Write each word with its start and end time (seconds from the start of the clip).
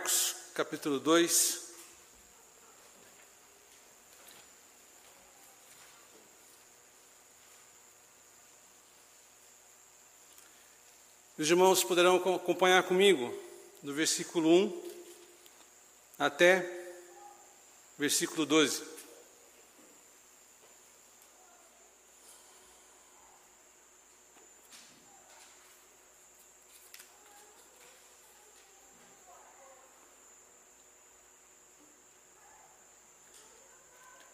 Marcos, 0.00 0.34
capítulo 0.54 0.98
2. 0.98 1.60
Os 11.36 11.50
irmãos 11.50 11.84
poderão 11.84 12.16
acompanhar 12.16 12.82
comigo 12.84 13.34
do 13.82 13.92
versículo 13.92 14.48
1 14.48 14.90
até 16.18 16.94
versículo 17.98 18.46
12. 18.46 18.82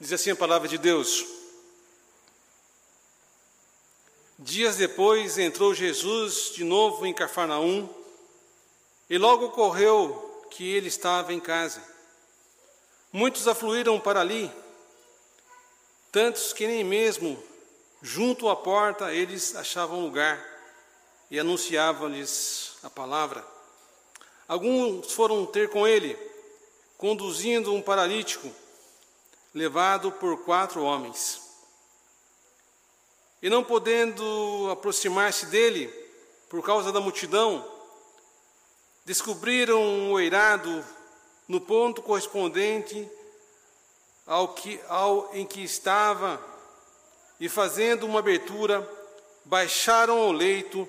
Diz 0.06 0.12
assim 0.12 0.30
a 0.30 0.36
palavra 0.36 0.68
de 0.68 0.78
Deus. 0.78 1.26
Dias 4.38 4.76
depois 4.76 5.36
entrou 5.36 5.74
Jesus 5.74 6.52
de 6.54 6.62
novo 6.62 7.04
em 7.04 7.12
Cafarnaum 7.12 7.88
e 9.10 9.18
logo 9.18 9.46
ocorreu 9.46 10.46
que 10.48 10.76
ele 10.76 10.86
estava 10.86 11.34
em 11.34 11.40
casa. 11.40 11.82
Muitos 13.12 13.48
afluíram 13.48 13.98
para 13.98 14.20
ali, 14.20 14.48
tantos 16.12 16.52
que 16.52 16.68
nem 16.68 16.84
mesmo 16.84 17.42
junto 18.00 18.48
à 18.48 18.54
porta 18.54 19.12
eles 19.12 19.56
achavam 19.56 20.04
lugar 20.04 20.40
e 21.32 21.36
anunciavam-lhes 21.36 22.74
a 22.84 22.88
palavra. 22.88 23.44
Alguns 24.46 25.10
foram 25.10 25.44
ter 25.44 25.68
com 25.68 25.84
ele, 25.84 26.16
conduzindo 26.96 27.74
um 27.74 27.82
paralítico 27.82 28.54
levado 29.56 30.12
por 30.12 30.44
quatro 30.44 30.82
homens. 30.82 31.40
E 33.40 33.48
não 33.48 33.64
podendo 33.64 34.68
aproximar-se 34.70 35.46
dele, 35.46 35.88
por 36.50 36.62
causa 36.62 36.92
da 36.92 37.00
multidão, 37.00 37.66
descobriram 39.06 39.80
um 39.80 40.12
oirado 40.12 40.84
no 41.48 41.58
ponto 41.58 42.02
correspondente 42.02 43.10
ao, 44.26 44.52
que, 44.52 44.78
ao 44.88 45.34
em 45.34 45.46
que 45.46 45.64
estava, 45.64 46.38
e 47.40 47.48
fazendo 47.48 48.04
uma 48.04 48.18
abertura, 48.18 48.86
baixaram 49.42 50.18
ao 50.18 50.32
leito 50.32 50.86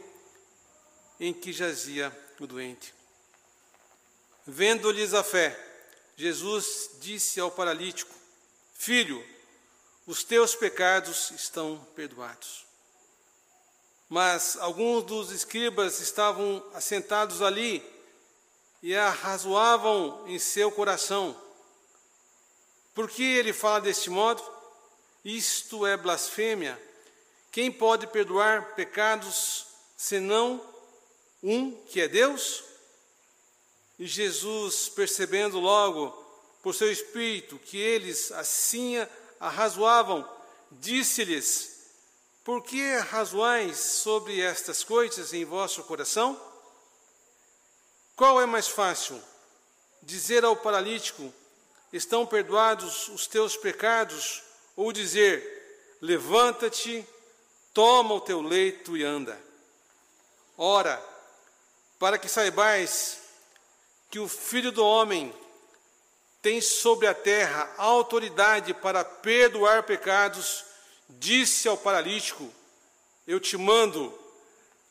em 1.22 1.32
que 1.32 1.54
jazia 1.54 2.14
o 2.38 2.46
doente. 2.46 2.94
Vendo-lhes 4.46 5.14
a 5.14 5.24
fé, 5.24 5.58
Jesus 6.18 6.90
disse 7.00 7.40
ao 7.40 7.50
paralítico: 7.50 8.17
Filho, 8.78 9.26
os 10.06 10.24
teus 10.24 10.56
pecados 10.56 11.32
estão 11.32 11.86
perdoados. 11.96 12.66
Mas 14.08 14.56
alguns 14.58 15.04
dos 15.04 15.32
escribas 15.32 16.00
estavam 16.00 16.64
assentados 16.74 17.42
ali 17.42 17.84
e 18.82 18.96
arrazoavam 18.96 20.24
em 20.28 20.40
seu 20.40 20.72
coração. 20.72 21.36
Por 22.94 23.10
que 23.10 23.24
ele 23.24 23.52
fala 23.52 23.82
deste 23.82 24.10
modo? 24.10 24.42
Isto 25.26 25.86
é 25.86 25.98
blasfêmia. 25.98 26.82
Quem 27.52 27.72
pode 27.72 28.08
perdoar 28.08 28.76
pecados 28.76 29.66
senão 29.98 30.64
um 31.44 31.72
que 31.72 32.00
é 32.00 32.08
Deus? 32.08 32.64
E 34.00 34.06
Jesus, 34.06 34.88
percebendo 34.88 35.60
logo 35.60 36.27
por 36.68 36.76
seu 36.76 36.92
espírito, 36.92 37.58
que 37.58 37.78
eles 37.78 38.30
assim 38.34 38.96
arrazoavam, 39.40 40.30
disse-lhes: 40.70 41.94
Por 42.44 42.62
que 42.62 42.92
arrazoais 42.92 43.78
sobre 43.78 44.42
estas 44.42 44.84
coisas 44.84 45.32
em 45.34 45.46
vosso 45.46 45.82
coração? 45.84 46.38
Qual 48.18 48.42
é 48.42 48.46
mais 48.46 48.68
fácil? 48.68 49.18
Dizer 50.04 50.44
ao 50.44 50.58
paralítico: 50.58 51.34
Estão 51.94 52.26
perdoados 52.26 53.08
os 53.08 53.28
teus 53.28 53.56
pecados? 53.56 54.44
Ou 54.76 54.92
dizer: 54.92 55.96
Levanta-te, 56.02 57.08
toma 57.74 58.14
o 58.14 58.20
teu 58.20 58.42
leito 58.42 58.98
e 58.98 59.06
anda. 59.06 59.42
Ora, 60.58 61.02
para 61.98 62.18
que 62.18 62.28
saibais 62.28 63.22
que 64.12 64.20
o 64.20 64.28
Filho 64.28 64.74
do 64.74 64.86
Homem 64.86 65.34
tem 66.42 66.62
sobre 66.62 67.08
a 67.08 67.14
terra 67.14 67.74
autoridade 67.78 68.74
para 68.74 69.04
perdoar 69.04 69.84
pecados, 69.84 70.64
disse 71.10 71.68
ao 71.68 71.78
paralítico: 71.78 72.52
Eu 73.26 73.40
te 73.40 73.58
mando, 73.58 74.18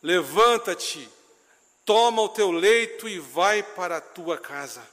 levanta-te, 0.02 1.08
toma 1.84 2.22
o 2.22 2.28
teu 2.28 2.50
leito 2.50 3.08
e 3.08 3.18
vai 3.18 3.62
para 3.62 3.98
a 3.98 4.00
tua 4.00 4.36
casa. 4.36 4.86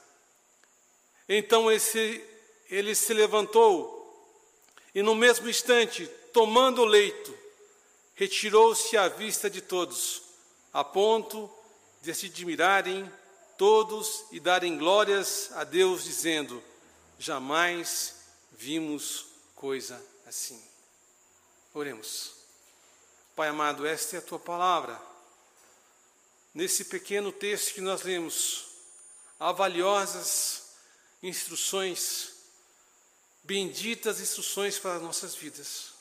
Então 1.28 1.70
esse, 1.70 2.22
ele 2.70 2.94
se 2.94 3.12
levantou 3.12 4.02
e, 4.94 5.02
no 5.02 5.14
mesmo 5.14 5.48
instante, 5.48 6.06
tomando 6.32 6.82
o 6.82 6.86
leito, 6.86 7.36
retirou-se 8.14 8.96
à 8.96 9.08
vista 9.08 9.50
de 9.50 9.60
todos, 9.60 10.22
a 10.72 10.84
ponto 10.84 11.50
de 12.02 12.14
se 12.14 12.26
admirarem 12.26 13.10
todos 13.56 14.24
e 14.30 14.40
darem 14.40 14.76
glórias 14.76 15.50
a 15.52 15.64
Deus, 15.64 16.04
dizendo: 16.04 16.62
Jamais 17.18 18.16
vimos 18.52 19.26
coisa 19.54 20.00
assim. 20.26 20.62
Oremos. 21.72 22.32
Pai 23.34 23.48
amado, 23.48 23.86
esta 23.86 24.16
é 24.16 24.18
a 24.18 24.22
tua 24.22 24.38
palavra. 24.38 25.00
Nesse 26.52 26.84
pequeno 26.84 27.32
texto 27.32 27.74
que 27.74 27.80
nós 27.80 28.02
lemos, 28.02 28.66
há 29.40 29.50
valiosas 29.50 30.76
instruções, 31.22 32.32
benditas 33.42 34.20
instruções 34.20 34.78
para 34.78 34.96
as 34.96 35.02
nossas 35.02 35.34
vidas. 35.34 35.94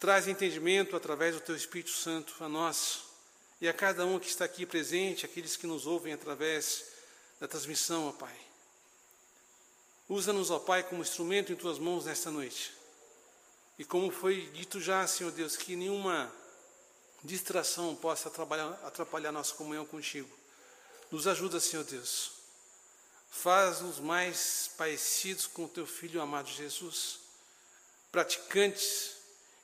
Traz 0.00 0.28
entendimento 0.28 0.96
através 0.96 1.34
do 1.34 1.40
teu 1.40 1.54
Espírito 1.56 1.90
Santo 1.90 2.34
a 2.42 2.48
nós 2.48 3.03
e 3.64 3.68
a 3.68 3.72
cada 3.72 4.04
um 4.04 4.18
que 4.18 4.28
está 4.28 4.44
aqui 4.44 4.66
presente, 4.66 5.24
aqueles 5.24 5.56
que 5.56 5.66
nos 5.66 5.86
ouvem 5.86 6.12
através 6.12 6.84
da 7.40 7.48
transmissão, 7.48 8.08
ó 8.08 8.12
Pai. 8.12 8.38
Usa-nos, 10.06 10.50
ó 10.50 10.58
Pai, 10.58 10.82
como 10.82 11.00
instrumento 11.00 11.50
em 11.50 11.56
tuas 11.56 11.78
mãos 11.78 12.04
nesta 12.04 12.30
noite. 12.30 12.74
E 13.78 13.84
como 13.86 14.10
foi 14.10 14.50
dito 14.52 14.82
já, 14.82 15.06
Senhor 15.06 15.32
Deus, 15.32 15.56
que 15.56 15.76
nenhuma 15.76 16.30
distração 17.22 17.96
possa 17.96 18.28
atrapalhar, 18.28 18.78
atrapalhar 18.84 19.32
nossa 19.32 19.54
comunhão 19.54 19.86
contigo. 19.86 20.28
Nos 21.10 21.26
ajuda, 21.26 21.58
Senhor 21.58 21.84
Deus. 21.84 22.32
Faz-nos 23.30 23.98
mais 23.98 24.72
parecidos 24.76 25.46
com 25.46 25.64
o 25.64 25.68
teu 25.70 25.86
Filho 25.86 26.20
amado 26.20 26.50
Jesus, 26.50 27.20
praticantes 28.12 29.12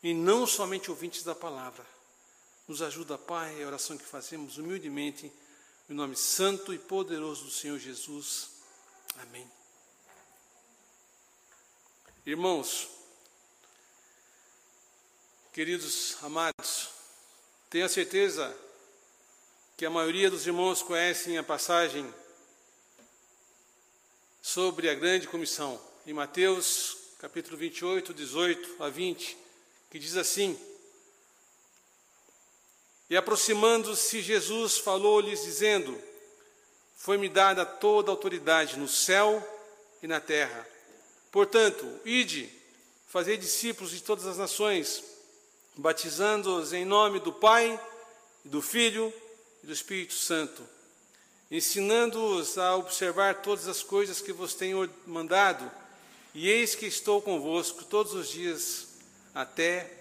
e 0.03 0.15
não 0.15 0.47
somente 0.47 0.91
ouvintes 0.91 1.22
da 1.22 1.34
palavra 1.34 2.00
nos 2.70 2.82
ajuda, 2.82 3.19
Pai, 3.19 3.64
a 3.64 3.66
oração 3.66 3.98
que 3.98 4.04
fazemos 4.04 4.56
humildemente, 4.56 5.32
em 5.88 5.92
nome 5.92 6.14
santo 6.14 6.72
e 6.72 6.78
poderoso 6.78 7.47
do 7.47 7.50
Senhor 7.50 7.81
Jesus. 7.81 8.50
Amém. 9.16 9.44
Irmãos, 12.24 12.89
queridos 15.53 16.16
amados, 16.22 16.91
tenho 17.68 17.86
a 17.86 17.89
certeza 17.89 18.56
que 19.77 19.84
a 19.84 19.91
maioria 19.91 20.30
dos 20.30 20.47
irmãos 20.47 20.80
conhecem 20.80 21.36
a 21.39 21.42
passagem 21.42 22.09
sobre 24.41 24.89
a 24.89 24.95
grande 24.95 25.27
comissão, 25.27 25.83
em 26.06 26.12
Mateus 26.12 26.98
capítulo 27.18 27.56
28, 27.56 28.15
18 28.15 28.80
a 28.80 28.89
20, 28.89 29.36
que 29.91 29.98
diz 29.98 30.16
assim: 30.16 30.56
e 33.10 33.16
aproximando-se, 33.16 34.22
Jesus 34.22 34.78
falou-lhes, 34.78 35.42
dizendo: 35.42 36.01
Foi-me 36.97 37.28
dada 37.28 37.66
toda 37.66 38.10
a 38.10 38.15
autoridade 38.15 38.78
no 38.78 38.86
céu 38.86 39.45
e 40.01 40.07
na 40.07 40.21
terra. 40.21 40.65
Portanto, 41.33 41.84
ide, 42.04 42.48
fazei 43.09 43.36
discípulos 43.36 43.91
de 43.91 44.01
todas 44.01 44.27
as 44.27 44.39
nações, 44.39 45.03
batizando-os 45.77 46.72
em 46.72 46.84
nome 46.84 47.18
do 47.18 47.33
Pai, 47.33 47.78
do 48.45 48.62
Filho 48.62 49.12
e 49.65 49.66
do 49.66 49.72
Espírito 49.72 50.15
Santo, 50.15 50.62
ensinando-os 51.51 52.57
a 52.59 52.77
observar 52.77 53.42
todas 53.42 53.66
as 53.66 53.83
coisas 53.83 54.21
que 54.21 54.33
vos 54.33 54.54
tenho 54.54 54.89
mandado, 55.04 55.68
e 56.33 56.48
eis 56.48 56.77
que 56.77 56.86
estou 56.86 57.21
convosco 57.21 57.84
todos 57.84 58.15
os 58.15 58.28
dias 58.28 58.86
até 59.34 59.98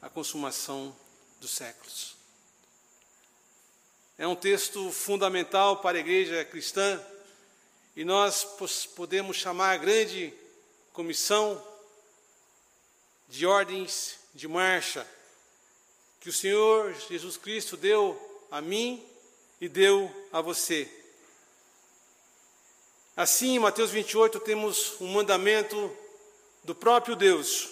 a 0.00 0.08
consumação 0.08 0.94
dos 1.40 1.50
séculos. 1.50 2.23
É 4.16 4.26
um 4.26 4.36
texto 4.36 4.92
fundamental 4.92 5.78
para 5.78 5.98
a 5.98 6.00
igreja 6.00 6.44
cristã 6.44 7.00
e 7.96 8.04
nós 8.04 8.44
podemos 8.94 9.36
chamar 9.36 9.72
a 9.72 9.76
grande 9.76 10.32
comissão 10.92 11.60
de 13.28 13.44
ordens 13.44 14.18
de 14.32 14.46
marcha 14.46 15.04
que 16.20 16.28
o 16.28 16.32
Senhor 16.32 16.94
Jesus 17.08 17.36
Cristo 17.36 17.76
deu 17.76 18.46
a 18.52 18.60
mim 18.60 19.04
e 19.60 19.68
deu 19.68 20.08
a 20.32 20.40
você. 20.40 20.88
Assim, 23.16 23.56
em 23.56 23.58
Mateus 23.58 23.90
28, 23.90 24.38
temos 24.40 24.94
um 25.00 25.08
mandamento 25.08 25.90
do 26.62 26.74
próprio 26.74 27.16
Deus: 27.16 27.68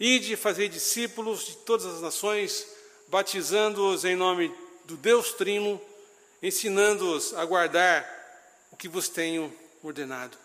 ide 0.00 0.34
fazer 0.34 0.68
discípulos 0.68 1.46
de 1.46 1.56
todas 1.58 1.86
as 1.86 2.00
nações, 2.00 2.66
batizando-os 3.08 4.04
em 4.04 4.16
nome 4.16 4.63
do 4.84 4.96
Deus 4.96 5.32
Trino, 5.32 5.80
ensinando-os 6.42 7.34
a 7.34 7.44
guardar 7.44 8.06
o 8.70 8.76
que 8.76 8.88
vos 8.88 9.08
tenho 9.08 9.52
ordenado. 9.82 10.36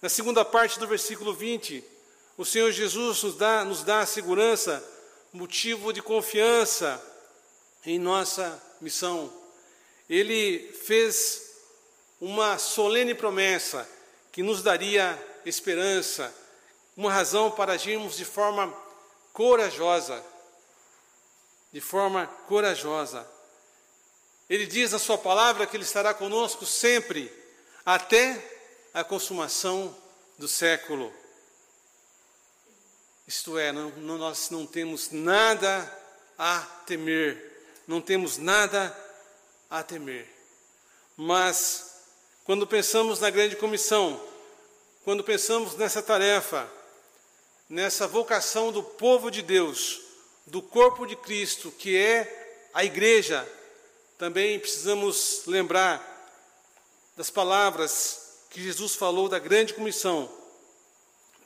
Na 0.00 0.08
segunda 0.08 0.44
parte 0.44 0.78
do 0.78 0.86
versículo 0.86 1.34
20, 1.34 1.84
o 2.36 2.44
Senhor 2.44 2.70
Jesus 2.70 3.22
nos 3.22 3.36
dá, 3.36 3.64
nos 3.64 3.82
dá 3.82 4.00
a 4.00 4.06
segurança, 4.06 4.82
motivo 5.32 5.92
de 5.92 6.00
confiança 6.00 7.02
em 7.84 7.98
nossa 7.98 8.62
missão. 8.80 9.32
Ele 10.08 10.72
fez 10.84 11.48
uma 12.20 12.58
solene 12.58 13.14
promessa 13.14 13.88
que 14.32 14.42
nos 14.42 14.62
daria 14.62 15.20
esperança, 15.44 16.32
uma 16.96 17.12
razão 17.12 17.50
para 17.50 17.72
agirmos 17.72 18.16
de 18.16 18.24
forma 18.24 18.72
corajosa. 19.32 20.24
De 21.72 21.80
forma 21.80 22.26
corajosa. 22.46 23.26
Ele 24.48 24.66
diz 24.66 24.92
na 24.92 24.98
Sua 24.98 25.18
palavra 25.18 25.66
que 25.66 25.76
Ele 25.76 25.84
estará 25.84 26.14
conosco 26.14 26.64
sempre, 26.64 27.30
até 27.84 28.42
a 28.94 29.04
consumação 29.04 29.94
do 30.38 30.48
século. 30.48 31.12
Isto 33.26 33.58
é, 33.58 33.72
não, 33.72 33.90
nós 33.90 34.48
não 34.48 34.66
temos 34.66 35.10
nada 35.10 35.94
a 36.38 36.60
temer, 36.86 37.62
não 37.86 38.00
temos 38.00 38.38
nada 38.38 38.96
a 39.68 39.82
temer. 39.82 40.26
Mas, 41.14 42.04
quando 42.44 42.66
pensamos 42.66 43.20
na 43.20 43.28
grande 43.28 43.56
comissão, 43.56 44.18
quando 45.04 45.22
pensamos 45.22 45.74
nessa 45.76 46.00
tarefa, 46.00 46.70
nessa 47.68 48.06
vocação 48.06 48.72
do 48.72 48.82
povo 48.82 49.30
de 49.30 49.42
Deus, 49.42 50.00
do 50.48 50.60
corpo 50.62 51.06
de 51.06 51.16
Cristo, 51.16 51.70
que 51.70 51.96
é 51.96 52.68
a 52.74 52.84
igreja, 52.84 53.48
também 54.18 54.58
precisamos 54.58 55.42
lembrar 55.46 56.04
das 57.16 57.30
palavras 57.30 58.46
que 58.50 58.62
Jesus 58.62 58.94
falou 58.94 59.28
da 59.28 59.38
grande 59.38 59.74
comissão 59.74 60.38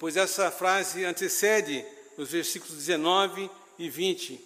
pois 0.02 0.16
essa 0.16 0.50
frase 0.50 1.04
antecede 1.04 1.86
os 2.18 2.32
versículos 2.32 2.74
19 2.74 3.48
e 3.78 3.88
20. 3.88 4.44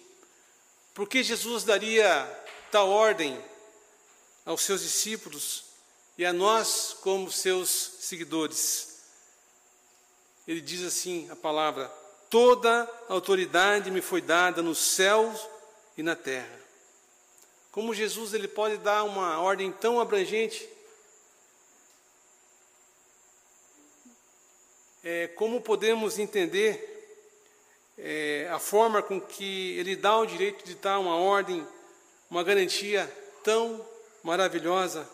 Por 0.93 1.09
que 1.09 1.23
Jesus 1.23 1.63
daria 1.63 2.23
tal 2.71 2.91
ordem 2.91 3.43
aos 4.45 4.61
seus 4.61 4.83
discípulos 4.83 5.63
e 6.15 6.23
a 6.23 6.31
nós 6.31 6.95
como 7.01 7.31
seus 7.31 7.69
seguidores? 7.71 8.99
Ele 10.47 10.61
diz 10.61 10.83
assim 10.83 11.27
a 11.31 11.35
palavra: 11.35 11.91
Toda 12.29 12.89
autoridade 13.07 13.89
me 13.89 14.01
foi 14.01 14.21
dada 14.21 14.61
nos 14.61 14.77
céus 14.79 15.47
e 15.97 16.03
na 16.03 16.15
terra. 16.15 16.59
Como 17.71 17.93
Jesus 17.93 18.33
ele 18.33 18.47
pode 18.47 18.77
dar 18.77 19.03
uma 19.03 19.39
ordem 19.39 19.71
tão 19.71 19.99
abrangente 19.99 20.67
é, 25.03 25.27
como 25.27 25.61
podemos 25.61 26.19
entender 26.19 26.95
é, 27.97 28.49
a 28.51 28.59
forma 28.59 29.01
com 29.01 29.21
que 29.21 29.77
ele 29.77 29.95
dá 29.95 30.17
o 30.17 30.25
direito 30.25 30.65
de 30.65 30.75
dar 30.75 30.99
uma 30.99 31.15
ordem, 31.15 31.65
uma 32.29 32.43
garantia 32.43 33.09
tão 33.41 33.87
maravilhosa? 34.21 35.07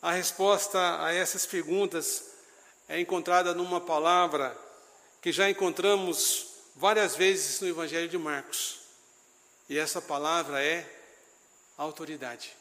A 0.00 0.12
resposta 0.12 1.04
a 1.04 1.12
essas 1.12 1.44
perguntas 1.44 2.32
é 2.88 2.98
encontrada 2.98 3.54
numa 3.54 3.80
palavra 3.80 4.56
que 5.22 5.32
já 5.32 5.48
encontramos 5.48 6.48
várias 6.76 7.16
vezes 7.16 7.60
no 7.60 7.68
Evangelho 7.68 8.08
de 8.08 8.18
Marcos. 8.18 8.80
E 9.68 9.78
essa 9.78 10.02
palavra 10.02 10.62
é 10.62 10.84
autoridade. 11.78 12.54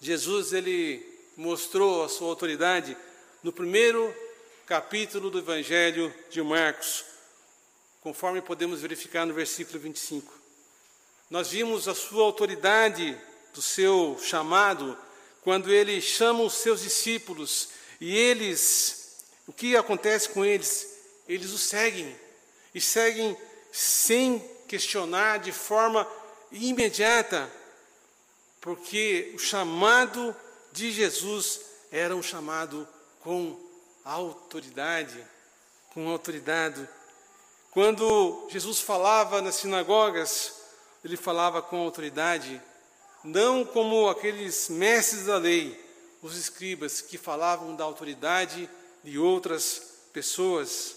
Jesus 0.00 0.52
ele 0.52 1.06
mostrou 1.36 2.02
a 2.04 2.08
sua 2.08 2.28
autoridade 2.28 2.96
no 3.42 3.52
primeiro 3.52 4.14
capítulo 4.66 5.30
do 5.30 5.40
Evangelho 5.40 6.14
de 6.30 6.40
Marcos, 6.42 7.04
conforme 8.00 8.40
podemos 8.40 8.80
verificar 8.80 9.26
no 9.26 9.34
versículo 9.34 9.80
25. 9.80 10.32
Nós 11.28 11.50
vimos 11.50 11.88
a 11.88 11.94
sua 11.94 12.22
autoridade 12.24 13.20
do 13.52 13.60
seu 13.60 14.18
chamado 14.22 14.96
quando 15.42 15.72
ele 15.72 16.00
chama 16.00 16.42
os 16.42 16.54
seus 16.54 16.82
discípulos 16.82 17.70
e 18.00 18.16
eles, 18.16 18.99
o 19.50 19.52
que 19.52 19.76
acontece 19.76 20.28
com 20.28 20.44
eles? 20.44 20.86
Eles 21.26 21.50
o 21.50 21.58
seguem 21.58 22.16
e 22.72 22.80
seguem 22.80 23.36
sem 23.72 24.38
questionar 24.68 25.40
de 25.40 25.50
forma 25.50 26.06
imediata, 26.52 27.50
porque 28.60 29.32
o 29.34 29.40
chamado 29.40 30.36
de 30.70 30.92
Jesus 30.92 31.62
era 31.90 32.14
um 32.14 32.22
chamado 32.22 32.86
com 33.24 33.58
autoridade, 34.04 35.20
com 35.92 36.08
autoridade. 36.08 36.88
Quando 37.72 38.46
Jesus 38.50 38.78
falava 38.78 39.42
nas 39.42 39.56
sinagogas, 39.56 40.52
ele 41.04 41.16
falava 41.16 41.60
com 41.60 41.80
autoridade, 41.80 42.62
não 43.24 43.64
como 43.64 44.08
aqueles 44.08 44.68
mestres 44.68 45.26
da 45.26 45.38
lei, 45.38 45.76
os 46.22 46.36
escribas, 46.36 47.00
que 47.00 47.18
falavam 47.18 47.74
da 47.74 47.82
autoridade 47.82 48.70
de 49.02 49.18
outras 49.18 49.82
pessoas. 50.12 50.96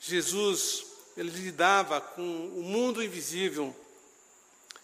Jesus, 0.00 0.86
ele 1.16 1.30
lidava 1.30 2.00
com 2.00 2.22
o 2.22 2.62
mundo 2.62 3.02
invisível 3.02 3.74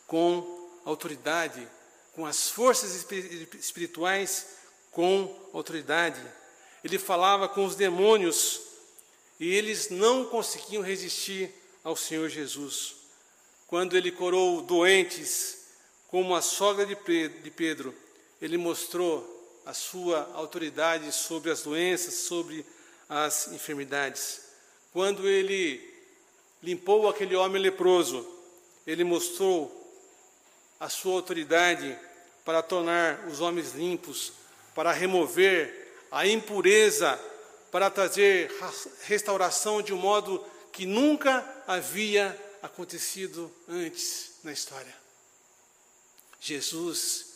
com 0.06 0.68
autoridade, 0.84 1.66
com 2.12 2.24
as 2.24 2.48
forças 2.48 3.06
espirituais 3.54 4.46
com 4.90 5.34
autoridade. 5.52 6.22
Ele 6.82 6.98
falava 6.98 7.48
com 7.48 7.64
os 7.64 7.74
demônios 7.74 8.60
e 9.38 9.52
eles 9.52 9.90
não 9.90 10.24
conseguiam 10.26 10.82
resistir 10.82 11.52
ao 11.82 11.96
Senhor 11.96 12.28
Jesus. 12.28 12.94
Quando 13.66 13.96
ele 13.96 14.12
curou 14.12 14.62
doentes, 14.62 15.66
como 16.08 16.34
a 16.34 16.40
sogra 16.40 16.86
de 16.86 17.50
Pedro, 17.50 17.94
ele 18.40 18.56
mostrou 18.56 19.35
a 19.66 19.74
sua 19.74 20.30
autoridade 20.32 21.10
sobre 21.12 21.50
as 21.50 21.62
doenças, 21.62 22.14
sobre 22.14 22.64
as 23.08 23.48
enfermidades. 23.48 24.42
Quando 24.92 25.28
ele 25.28 25.94
limpou 26.62 27.08
aquele 27.08 27.34
homem 27.34 27.60
leproso, 27.60 28.26
ele 28.86 29.02
mostrou 29.02 29.84
a 30.78 30.88
sua 30.88 31.14
autoridade 31.14 31.98
para 32.44 32.62
tornar 32.62 33.26
os 33.26 33.40
homens 33.40 33.72
limpos, 33.72 34.32
para 34.72 34.92
remover 34.92 36.06
a 36.12 36.26
impureza, 36.26 37.20
para 37.72 37.90
trazer 37.90 38.50
restauração 39.02 39.82
de 39.82 39.92
um 39.92 39.98
modo 39.98 40.44
que 40.72 40.86
nunca 40.86 41.44
havia 41.66 42.40
acontecido 42.62 43.52
antes 43.68 44.36
na 44.44 44.52
história. 44.52 44.94
Jesus 46.40 47.34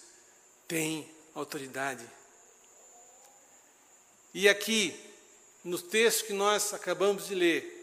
tem 0.68 1.10
autoridade. 1.34 2.20
E 4.32 4.49
aqui, 4.49 4.99
no 5.64 5.78
texto 5.78 6.26
que 6.26 6.32
nós 6.32 6.72
acabamos 6.72 7.26
de 7.26 7.34
ler, 7.34 7.76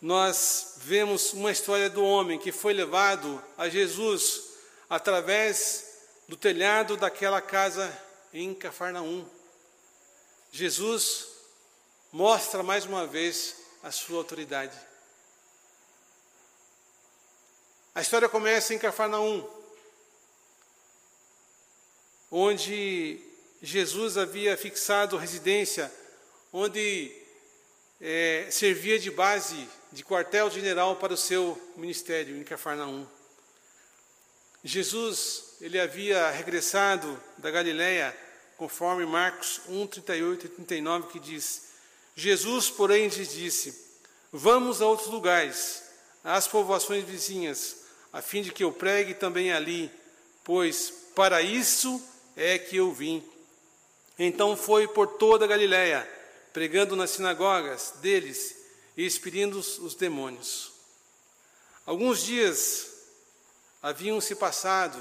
nós 0.00 0.76
vemos 0.78 1.34
uma 1.34 1.52
história 1.52 1.90
do 1.90 2.02
homem 2.02 2.38
que 2.38 2.50
foi 2.50 2.72
levado 2.72 3.42
a 3.58 3.68
Jesus 3.68 4.42
através 4.88 5.98
do 6.26 6.36
telhado 6.36 6.96
daquela 6.96 7.42
casa 7.42 7.92
em 8.32 8.54
Cafarnaum. 8.54 9.28
Jesus 10.50 11.28
mostra 12.10 12.62
mais 12.62 12.86
uma 12.86 13.06
vez 13.06 13.56
a 13.82 13.90
sua 13.90 14.16
autoridade. 14.16 14.76
A 17.94 18.00
história 18.00 18.28
começa 18.28 18.72
em 18.72 18.78
Cafarnaum, 18.78 19.46
onde 22.30 23.29
Jesus 23.62 24.16
havia 24.16 24.56
fixado 24.56 25.18
residência, 25.18 25.92
onde 26.52 27.12
é, 28.00 28.48
servia 28.50 28.98
de 28.98 29.10
base 29.10 29.68
de 29.92 30.02
quartel-general 30.02 30.96
para 30.96 31.12
o 31.12 31.16
seu 31.16 31.60
ministério 31.76 32.36
em 32.36 32.42
Cafarnaum. 32.42 33.06
Jesus, 34.64 35.56
ele 35.60 35.78
havia 35.78 36.30
regressado 36.30 37.20
da 37.38 37.50
Galiléia, 37.50 38.16
conforme 38.56 39.04
Marcos 39.04 39.60
1, 39.68 39.86
38 39.86 40.46
e 40.46 40.48
39, 40.48 41.08
que 41.08 41.18
diz: 41.18 41.70
Jesus, 42.14 42.70
porém, 42.70 43.08
lhes 43.08 43.32
disse: 43.32 43.74
Vamos 44.32 44.80
a 44.80 44.86
outros 44.86 45.08
lugares, 45.08 45.82
às 46.22 46.46
povoações 46.48 47.04
vizinhas, 47.04 47.84
a 48.12 48.22
fim 48.22 48.42
de 48.42 48.52
que 48.52 48.64
eu 48.64 48.72
pregue 48.72 49.14
também 49.14 49.52
ali, 49.52 49.90
pois 50.44 50.92
para 51.14 51.42
isso 51.42 52.02
é 52.36 52.58
que 52.58 52.76
eu 52.76 52.92
vim. 52.92 53.22
Então 54.22 54.54
foi 54.54 54.86
por 54.86 55.06
toda 55.06 55.46
a 55.46 55.48
Galiléia, 55.48 56.06
pregando 56.52 56.94
nas 56.94 57.08
sinagogas 57.08 57.94
deles 58.02 58.54
e 58.94 59.06
expelindo 59.06 59.58
os 59.58 59.94
demônios. 59.94 60.72
Alguns 61.86 62.22
dias 62.22 62.86
haviam 63.82 64.20
se 64.20 64.34
passado 64.34 65.00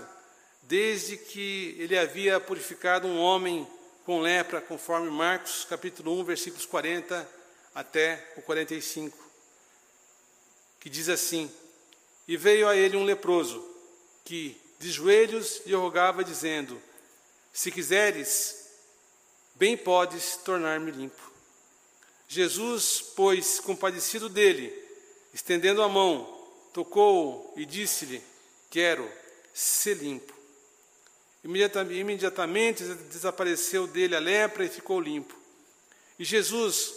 desde 0.61 1.17
que 1.17 1.75
ele 1.77 1.97
havia 1.97 2.39
purificado 2.39 3.09
um 3.09 3.19
homem 3.19 3.67
com 4.05 4.21
lepra, 4.21 4.61
conforme 4.61 5.09
Marcos 5.09 5.65
capítulo 5.69 6.17
1, 6.21 6.23
versículos 6.23 6.65
40 6.65 7.29
até 7.75 8.25
o 8.37 8.41
45, 8.41 9.17
que 10.79 10.89
diz 10.89 11.09
assim: 11.09 11.51
E 12.25 12.37
veio 12.37 12.69
a 12.69 12.77
ele 12.77 12.95
um 12.95 13.03
leproso, 13.03 13.69
que 14.23 14.57
de 14.79 14.89
joelhos 14.89 15.61
lhe 15.65 15.75
rogava, 15.75 16.23
dizendo: 16.23 16.81
Se 17.51 17.69
quiseres, 17.69 18.58
bem 19.59 19.75
podes 19.75 20.37
tornar-me 20.37 20.89
limpo. 20.89 21.29
Jesus, 22.27 23.03
pois, 23.15 23.59
compadecido 23.59 24.29
dele, 24.29 24.73
estendendo 25.33 25.83
a 25.83 25.89
mão, 25.89 26.25
tocou 26.73 27.53
e 27.57 27.65
disse-lhe: 27.65 28.23
Quero 28.69 29.11
ser 29.53 29.97
limpo. 29.97 30.33
Imediatamente 31.43 32.83
desapareceu 32.83 33.85
dele 33.85 34.15
a 34.15 34.19
lepra 34.19 34.63
e 34.63 34.69
ficou 34.69 35.01
limpo. 35.01 35.35
E 36.17 36.23
Jesus, 36.23 36.93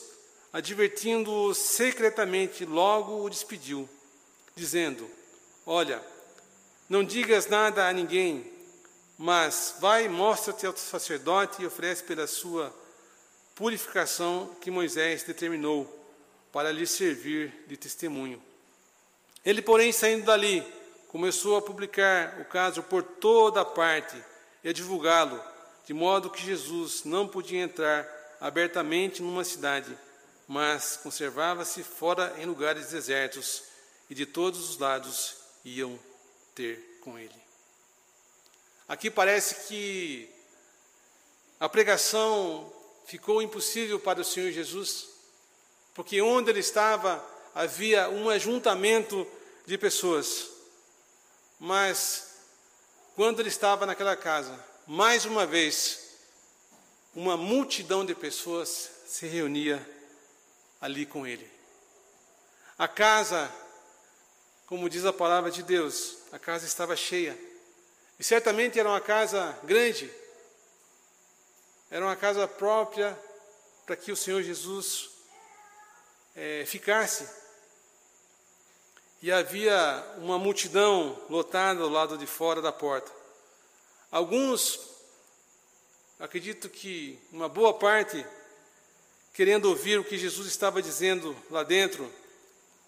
advertindo-o 0.52 1.54
secretamente, 1.54 2.64
logo 2.64 3.24
o 3.24 3.30
despediu, 3.30 3.88
dizendo: 4.54 5.10
Olha, 5.66 6.02
não 6.88 7.02
digas 7.02 7.46
nada 7.46 7.88
a 7.88 7.92
ninguém, 7.92 8.52
mas 9.22 9.76
vai, 9.78 10.08
mostra-te 10.08 10.66
ao 10.66 10.76
sacerdote 10.76 11.62
e 11.62 11.66
oferece 11.66 12.02
pela 12.02 12.26
sua 12.26 12.74
purificação 13.54 14.52
que 14.60 14.68
Moisés 14.68 15.22
determinou 15.22 15.86
para 16.50 16.72
lhe 16.72 16.84
servir 16.84 17.54
de 17.68 17.76
testemunho. 17.76 18.42
Ele, 19.44 19.62
porém, 19.62 19.92
saindo 19.92 20.24
dali, 20.24 20.66
começou 21.06 21.56
a 21.56 21.62
publicar 21.62 22.40
o 22.40 22.44
caso 22.46 22.82
por 22.82 23.04
toda 23.04 23.60
a 23.60 23.64
parte 23.64 24.20
e 24.64 24.68
a 24.68 24.72
divulgá-lo, 24.72 25.40
de 25.86 25.94
modo 25.94 26.28
que 26.28 26.44
Jesus 26.44 27.04
não 27.04 27.28
podia 27.28 27.62
entrar 27.62 28.04
abertamente 28.40 29.22
numa 29.22 29.44
cidade, 29.44 29.96
mas 30.48 30.96
conservava-se 31.00 31.84
fora 31.84 32.34
em 32.38 32.44
lugares 32.44 32.88
desertos, 32.88 33.62
e 34.10 34.16
de 34.16 34.26
todos 34.26 34.68
os 34.68 34.78
lados 34.78 35.36
iam 35.64 35.96
ter 36.56 36.98
com 37.04 37.16
ele. 37.16 37.41
Aqui 38.92 39.10
parece 39.10 39.66
que 39.68 40.28
a 41.58 41.66
pregação 41.66 42.70
ficou 43.06 43.40
impossível 43.40 43.98
para 43.98 44.20
o 44.20 44.24
Senhor 44.24 44.52
Jesus, 44.52 45.08
porque 45.94 46.20
onde 46.20 46.50
ele 46.50 46.60
estava 46.60 47.24
havia 47.54 48.10
um 48.10 48.28
ajuntamento 48.28 49.26
de 49.64 49.78
pessoas. 49.78 50.46
Mas 51.58 52.34
quando 53.16 53.40
ele 53.40 53.48
estava 53.48 53.86
naquela 53.86 54.14
casa, 54.14 54.62
mais 54.86 55.24
uma 55.24 55.46
vez, 55.46 56.10
uma 57.14 57.34
multidão 57.34 58.04
de 58.04 58.14
pessoas 58.14 58.90
se 59.06 59.26
reunia 59.26 59.80
ali 60.82 61.06
com 61.06 61.26
ele. 61.26 61.50
A 62.76 62.86
casa, 62.86 63.50
como 64.66 64.90
diz 64.90 65.06
a 65.06 65.14
palavra 65.14 65.50
de 65.50 65.62
Deus, 65.62 66.18
a 66.30 66.38
casa 66.38 66.66
estava 66.66 66.94
cheia. 66.94 67.51
E 68.22 68.24
certamente 68.24 68.78
era 68.78 68.88
uma 68.88 69.00
casa 69.00 69.58
grande, 69.64 70.08
era 71.90 72.04
uma 72.04 72.14
casa 72.14 72.46
própria 72.46 73.18
para 73.84 73.96
que 73.96 74.12
o 74.12 74.16
Senhor 74.16 74.40
Jesus 74.44 75.10
é, 76.36 76.64
ficasse. 76.64 77.28
E 79.20 79.32
havia 79.32 79.74
uma 80.18 80.38
multidão 80.38 81.20
lotada 81.28 81.82
ao 81.82 81.88
lado 81.88 82.16
de 82.16 82.24
fora 82.24 82.62
da 82.62 82.70
porta. 82.70 83.10
Alguns, 84.08 84.78
acredito 86.20 86.68
que 86.68 87.18
uma 87.32 87.48
boa 87.48 87.74
parte, 87.74 88.24
querendo 89.34 89.64
ouvir 89.64 89.98
o 89.98 90.04
que 90.04 90.16
Jesus 90.16 90.46
estava 90.46 90.80
dizendo 90.80 91.36
lá 91.50 91.64
dentro, 91.64 92.08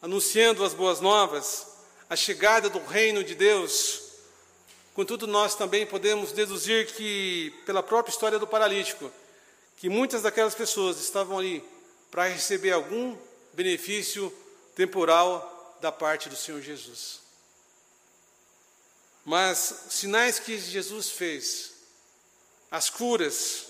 anunciando 0.01 0.65
as 0.65 0.75
boas 0.75 1.01
novas, 1.01 1.67
a 2.09 2.15
chegada 2.15 2.71
do 2.71 2.79
reino 2.79 3.25
de 3.25 3.35
Deus, 3.35 4.04
Contudo, 4.95 5.27
nós 5.27 5.57
também 5.57 5.85
podemos 5.85 6.31
deduzir 6.31 6.87
que, 6.95 7.53
pela 7.67 7.83
própria 7.83 8.13
história 8.13 8.39
do 8.39 8.47
paralítico, 8.47 9.11
que 9.77 9.89
muitas 9.89 10.23
daquelas 10.23 10.55
pessoas 10.55 11.01
estavam 11.01 11.37
ali 11.37 11.65
para 12.13 12.29
receber 12.29 12.71
algum 12.71 13.19
benefício 13.53 14.33
temporal 14.77 15.77
da 15.81 15.91
parte 15.91 16.29
do 16.29 16.37
Senhor 16.37 16.63
Jesus. 16.63 17.21
Mas 19.25 19.87
sinais 19.91 20.39
que 20.39 20.57
Jesus 20.57 21.11
fez, 21.11 21.73
as 22.71 22.89
curas 22.89 23.67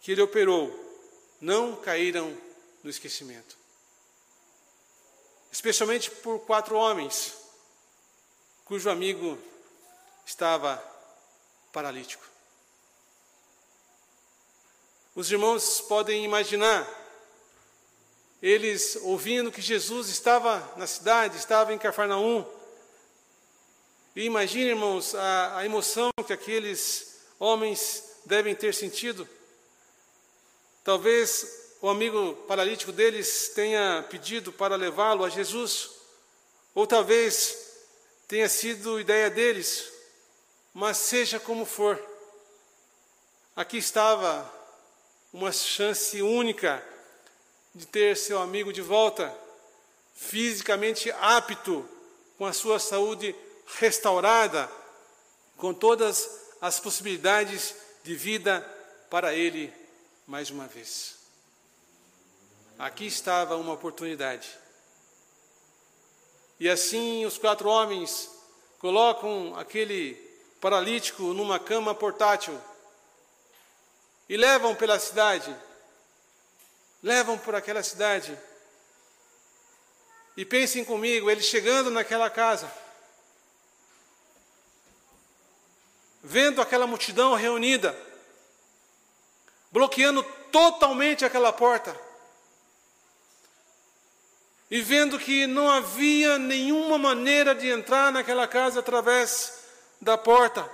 que 0.00 0.10
ele 0.10 0.22
operou, 0.22 0.76
não 1.40 1.76
caíram 1.76 2.36
no 2.82 2.90
esquecimento. 2.90 3.56
Especialmente 5.52 6.10
por 6.10 6.40
quatro 6.40 6.74
homens, 6.74 7.32
cujo 8.64 8.90
amigo 8.90 9.38
estava 10.24 10.82
paralítico. 11.72 12.24
Os 15.14 15.30
irmãos 15.30 15.80
podem 15.82 16.24
imaginar, 16.24 16.88
eles 18.42 18.96
ouvindo 19.02 19.52
que 19.52 19.60
Jesus 19.60 20.08
estava 20.08 20.72
na 20.76 20.86
cidade, 20.86 21.36
estava 21.36 21.72
em 21.72 21.78
Cafarnaum, 21.78 22.44
e 24.14 24.24
imagine, 24.24 24.70
irmãos, 24.70 25.14
a, 25.14 25.58
a 25.58 25.64
emoção 25.64 26.10
que 26.26 26.32
aqueles 26.32 27.20
homens 27.38 28.04
devem 28.26 28.54
ter 28.54 28.74
sentido. 28.74 29.26
Talvez 30.84 31.76
o 31.80 31.88
amigo 31.88 32.34
paralítico 32.46 32.92
deles 32.92 33.50
tenha 33.54 34.06
pedido 34.10 34.52
para 34.52 34.76
levá-lo 34.76 35.24
a 35.24 35.30
Jesus, 35.30 35.90
ou 36.74 36.86
talvez 36.86 37.56
tenha 38.28 38.48
sido 38.48 39.00
ideia 39.00 39.30
deles, 39.30 39.90
mas 40.72 40.96
seja 40.96 41.38
como 41.38 41.64
for, 41.64 42.00
aqui 43.54 43.78
estava 43.78 44.50
uma 45.32 45.52
chance 45.52 46.20
única 46.22 46.82
de 47.74 47.86
ter 47.86 48.16
seu 48.16 48.40
amigo 48.40 48.72
de 48.72 48.80
volta, 48.80 49.34
fisicamente 50.14 51.10
apto, 51.12 51.88
com 52.36 52.46
a 52.46 52.52
sua 52.52 52.78
saúde 52.78 53.34
restaurada, 53.78 54.70
com 55.56 55.72
todas 55.72 56.28
as 56.60 56.80
possibilidades 56.80 57.74
de 58.02 58.14
vida 58.14 58.60
para 59.08 59.34
ele 59.34 59.72
mais 60.26 60.50
uma 60.50 60.66
vez. 60.66 61.16
Aqui 62.78 63.06
estava 63.06 63.56
uma 63.56 63.72
oportunidade. 63.72 64.48
E 66.58 66.68
assim 66.68 67.24
os 67.24 67.38
quatro 67.38 67.68
homens 67.68 68.30
colocam 68.78 69.54
aquele 69.56 70.31
paralítico 70.62 71.34
numa 71.34 71.58
cama 71.58 71.92
portátil 71.92 72.56
e 74.28 74.36
levam 74.36 74.76
pela 74.76 74.96
cidade, 74.96 75.54
levam 77.02 77.36
por 77.36 77.52
aquela 77.56 77.82
cidade. 77.82 78.38
E 80.36 80.44
pensem 80.44 80.84
comigo, 80.84 81.28
ele 81.28 81.42
chegando 81.42 81.90
naquela 81.90 82.30
casa, 82.30 82.72
vendo 86.22 86.62
aquela 86.62 86.86
multidão 86.86 87.34
reunida, 87.34 87.98
bloqueando 89.72 90.22
totalmente 90.52 91.24
aquela 91.24 91.52
porta, 91.52 91.94
e 94.70 94.80
vendo 94.80 95.18
que 95.18 95.44
não 95.44 95.68
havia 95.68 96.38
nenhuma 96.38 96.96
maneira 96.96 97.52
de 97.52 97.66
entrar 97.66 98.12
naquela 98.12 98.46
casa 98.46 98.78
através 98.78 99.61
da 100.02 100.18
porta. 100.18 100.68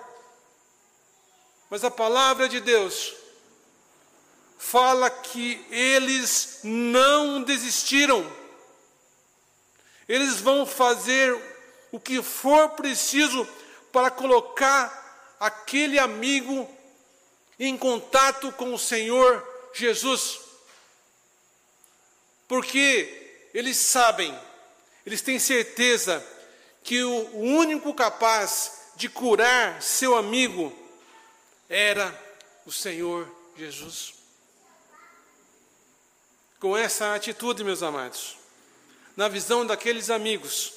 Mas 1.68 1.84
a 1.84 1.90
palavra 1.90 2.48
de 2.48 2.60
Deus 2.60 3.14
fala 4.58 5.10
que 5.10 5.64
eles 5.70 6.60
não 6.64 7.42
desistiram. 7.42 8.26
Eles 10.08 10.40
vão 10.40 10.64
fazer 10.64 11.38
o 11.92 12.00
que 12.00 12.22
for 12.22 12.70
preciso 12.70 13.46
para 13.92 14.10
colocar 14.10 15.36
aquele 15.38 15.98
amigo 15.98 16.68
em 17.58 17.76
contato 17.76 18.50
com 18.52 18.72
o 18.72 18.78
Senhor 18.78 19.46
Jesus. 19.74 20.40
Porque 22.48 23.50
eles 23.52 23.76
sabem, 23.76 24.36
eles 25.04 25.20
têm 25.20 25.38
certeza 25.38 26.26
que 26.82 27.02
o 27.04 27.36
único 27.36 27.92
capaz 27.92 28.78
de 28.98 29.08
curar 29.08 29.80
seu 29.80 30.16
amigo 30.16 30.76
era 31.68 32.12
o 32.66 32.72
Senhor 32.72 33.32
Jesus. 33.56 34.14
Com 36.58 36.76
essa 36.76 37.14
atitude, 37.14 37.62
meus 37.62 37.80
amados, 37.80 38.36
na 39.16 39.28
visão 39.28 39.64
daqueles 39.64 40.10
amigos, 40.10 40.72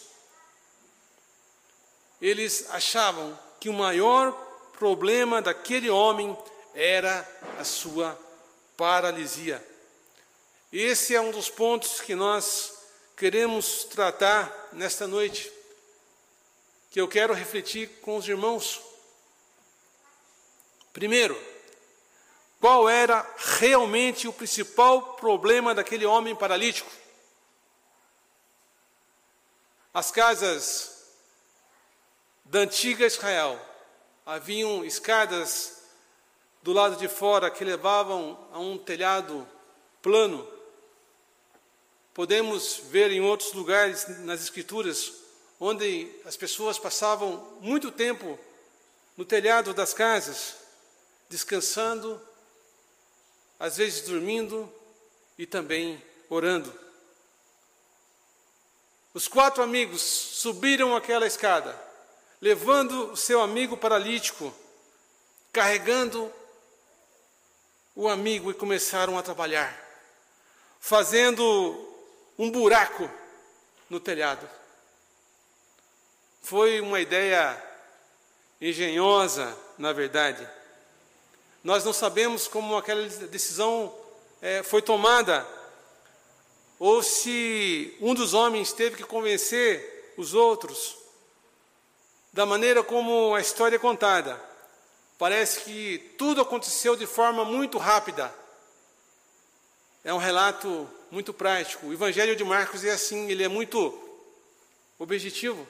eles 2.21 2.69
achavam 2.69 3.37
que 3.59 3.69
o 3.69 3.73
maior 3.73 4.31
problema 4.77 5.41
daquele 5.41 5.89
homem 5.89 6.37
era 6.75 7.27
a 7.57 7.63
sua 7.63 8.15
paralisia. 8.77 9.67
Esse 10.71 11.15
é 11.15 11.19
um 11.19 11.31
dos 11.31 11.49
pontos 11.49 11.99
que 11.99 12.13
nós 12.13 12.71
queremos 13.17 13.83
tratar 13.85 14.69
nesta 14.73 15.07
noite, 15.07 15.51
que 16.91 16.99
eu 16.99 17.07
quero 17.07 17.33
refletir 17.33 17.87
com 18.01 18.17
os 18.17 18.27
irmãos. 18.27 18.81
Primeiro, 20.91 21.41
qual 22.59 22.89
era 22.89 23.25
realmente 23.59 24.27
o 24.27 24.33
principal 24.33 25.13
problema 25.13 25.73
daquele 25.73 26.05
homem 26.05 26.35
paralítico? 26.35 26.91
As 29.93 30.11
casas 30.11 31.07
da 32.43 32.59
antiga 32.59 33.05
Israel 33.05 33.59
haviam 34.25 34.83
escadas 34.83 35.83
do 36.61 36.73
lado 36.73 36.97
de 36.97 37.07
fora 37.07 37.49
que 37.49 37.63
levavam 37.63 38.37
a 38.51 38.59
um 38.59 38.77
telhado 38.77 39.47
plano. 40.01 40.45
Podemos 42.13 42.81
ver 42.89 43.11
em 43.11 43.21
outros 43.21 43.53
lugares 43.53 44.07
nas 44.25 44.41
Escrituras 44.41 45.20
onde 45.63 46.11
as 46.25 46.35
pessoas 46.35 46.79
passavam 46.79 47.37
muito 47.61 47.91
tempo 47.91 48.37
no 49.15 49.23
telhado 49.23 49.75
das 49.75 49.93
casas, 49.93 50.55
descansando, 51.29 52.19
às 53.59 53.77
vezes 53.77 54.01
dormindo 54.01 54.67
e 55.37 55.45
também 55.45 56.03
orando. 56.27 56.73
Os 59.13 59.27
quatro 59.27 59.61
amigos 59.61 60.01
subiram 60.01 60.95
aquela 60.95 61.27
escada, 61.27 61.79
levando 62.41 63.11
o 63.11 63.17
seu 63.17 63.39
amigo 63.39 63.77
paralítico, 63.77 64.51
carregando 65.53 66.33
o 67.95 68.09
amigo 68.09 68.49
e 68.49 68.55
começaram 68.55 69.15
a 69.15 69.21
trabalhar, 69.21 69.79
fazendo 70.79 71.87
um 72.35 72.49
buraco 72.49 73.07
no 73.87 73.99
telhado. 73.99 74.60
Foi 76.41 76.81
uma 76.81 76.99
ideia 76.99 77.61
engenhosa, 78.59 79.57
na 79.77 79.93
verdade. 79.93 80.47
Nós 81.63 81.83
não 81.85 81.93
sabemos 81.93 82.47
como 82.47 82.75
aquela 82.75 83.07
decisão 83.07 83.93
é, 84.41 84.63
foi 84.63 84.81
tomada, 84.81 85.47
ou 86.79 87.03
se 87.03 87.95
um 88.01 88.15
dos 88.15 88.33
homens 88.33 88.73
teve 88.73 88.95
que 88.97 89.03
convencer 89.03 90.13
os 90.17 90.33
outros, 90.33 90.97
da 92.33 92.45
maneira 92.45 92.83
como 92.83 93.35
a 93.35 93.41
história 93.41 93.75
é 93.75 93.79
contada. 93.79 94.39
Parece 95.17 95.61
que 95.61 95.99
tudo 96.17 96.41
aconteceu 96.41 96.95
de 96.95 97.05
forma 97.05 97.45
muito 97.45 97.77
rápida. 97.77 98.33
É 100.03 100.11
um 100.11 100.17
relato 100.17 100.89
muito 101.11 101.31
prático. 101.31 101.87
O 101.87 101.93
Evangelho 101.93 102.35
de 102.35 102.43
Marcos 102.43 102.83
é 102.83 102.89
assim, 102.89 103.29
ele 103.29 103.43
é 103.43 103.47
muito 103.47 103.93
objetivo. 104.97 105.67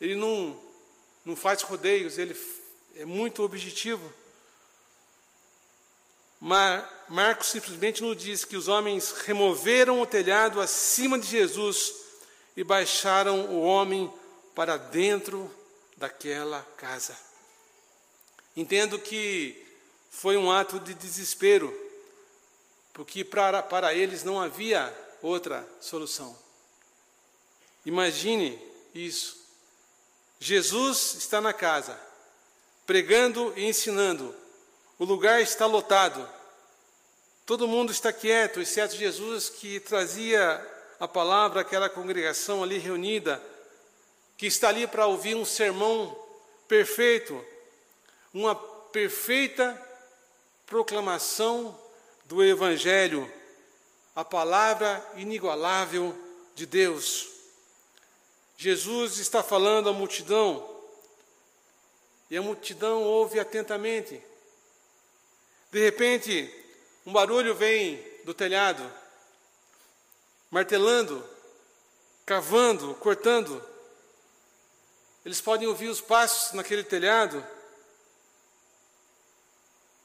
Ele 0.00 0.14
não, 0.14 0.58
não 1.24 1.34
faz 1.34 1.62
rodeios, 1.62 2.18
ele 2.18 2.36
é 2.96 3.04
muito 3.04 3.42
objetivo. 3.42 4.12
Mar, 6.40 7.06
Marcos 7.08 7.48
simplesmente 7.48 8.02
nos 8.02 8.16
diz 8.16 8.44
que 8.44 8.56
os 8.56 8.68
homens 8.68 9.12
removeram 9.12 10.00
o 10.00 10.06
telhado 10.06 10.60
acima 10.60 11.18
de 11.18 11.26
Jesus 11.26 11.94
e 12.56 12.62
baixaram 12.62 13.46
o 13.46 13.62
homem 13.62 14.12
para 14.54 14.76
dentro 14.76 15.52
daquela 15.96 16.62
casa. 16.76 17.16
Entendo 18.56 18.98
que 18.98 19.64
foi 20.10 20.36
um 20.36 20.50
ato 20.50 20.80
de 20.80 20.94
desespero, 20.94 21.72
porque 22.92 23.24
para, 23.24 23.62
para 23.62 23.94
eles 23.94 24.24
não 24.24 24.40
havia 24.40 24.92
outra 25.22 25.68
solução. 25.80 26.36
Imagine 27.86 28.58
isso. 28.94 29.47
Jesus 30.40 31.14
está 31.18 31.40
na 31.40 31.52
casa, 31.52 31.98
pregando 32.86 33.52
e 33.56 33.64
ensinando. 33.64 34.34
O 34.98 35.04
lugar 35.04 35.40
está 35.40 35.66
lotado. 35.66 36.28
Todo 37.44 37.66
mundo 37.66 37.90
está 37.90 38.12
quieto, 38.12 38.60
exceto 38.60 38.96
Jesus 38.96 39.48
que 39.48 39.80
trazia 39.80 40.64
a 41.00 41.08
palavra 41.08 41.62
àquela 41.62 41.88
congregação 41.88 42.62
ali 42.62 42.78
reunida, 42.78 43.42
que 44.36 44.46
está 44.46 44.68
ali 44.68 44.86
para 44.86 45.06
ouvir 45.06 45.34
um 45.34 45.44
sermão 45.44 46.16
perfeito, 46.66 47.44
uma 48.32 48.54
perfeita 48.54 49.80
proclamação 50.66 51.76
do 52.26 52.44
Evangelho, 52.44 53.32
a 54.14 54.24
palavra 54.24 55.04
inigualável 55.16 56.14
de 56.54 56.66
Deus. 56.66 57.37
Jesus 58.58 59.18
está 59.18 59.42
falando 59.42 59.88
à 59.88 59.92
multidão, 59.92 60.68
e 62.28 62.36
a 62.36 62.42
multidão 62.42 63.02
ouve 63.04 63.40
atentamente. 63.40 64.22
De 65.70 65.82
repente, 65.82 66.52
um 67.06 67.12
barulho 67.12 67.54
vem 67.54 68.04
do 68.24 68.34
telhado, 68.34 68.92
martelando, 70.50 71.26
cavando, 72.26 72.94
cortando. 72.96 73.64
Eles 75.24 75.40
podem 75.40 75.66
ouvir 75.66 75.88
os 75.88 76.02
passos 76.02 76.52
naquele 76.52 76.84
telhado 76.84 77.42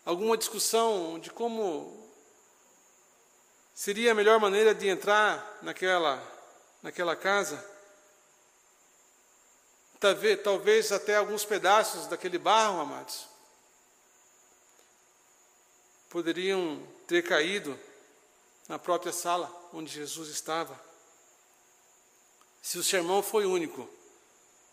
alguma 0.06 0.38
discussão 0.38 1.18
de 1.20 1.30
como 1.32 2.08
seria 3.74 4.12
a 4.12 4.16
melhor 4.16 4.40
maneira 4.40 4.76
de 4.76 4.88
entrar 4.88 5.60
naquela, 5.62 6.22
naquela 6.82 7.16
casa. 7.16 7.73
Talvez, 10.04 10.42
talvez 10.44 10.92
até 10.92 11.16
alguns 11.16 11.46
pedaços 11.46 12.08
daquele 12.08 12.38
barro, 12.38 12.82
amados, 12.82 13.26
poderiam 16.10 16.86
ter 17.08 17.22
caído 17.22 17.80
na 18.68 18.78
própria 18.78 19.14
sala 19.14 19.50
onde 19.72 19.94
Jesus 19.94 20.28
estava. 20.28 20.78
Se 22.62 22.78
o 22.78 22.84
sermão 22.84 23.24
foi 23.24 23.46
único, 23.46 23.90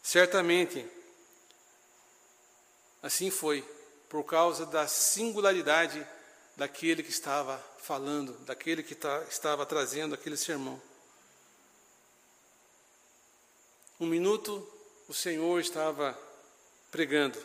certamente 0.03 0.85
assim 3.01 3.31
foi 3.31 3.63
por 4.09 4.25
causa 4.25 4.67
da 4.67 4.89
singularidade 4.89 6.05
daquele 6.57 7.05
que 7.05 7.11
estava 7.11 7.57
falando, 7.79 8.33
daquele 8.41 8.83
que 8.83 8.97
tá, 8.97 9.23
estava 9.29 9.65
trazendo 9.65 10.13
aquele 10.13 10.37
sermão. 10.37 10.83
Um 14.01 14.07
minuto 14.07 14.80
o 15.11 15.13
Senhor 15.13 15.59
estava 15.61 16.17
pregando. 16.89 17.37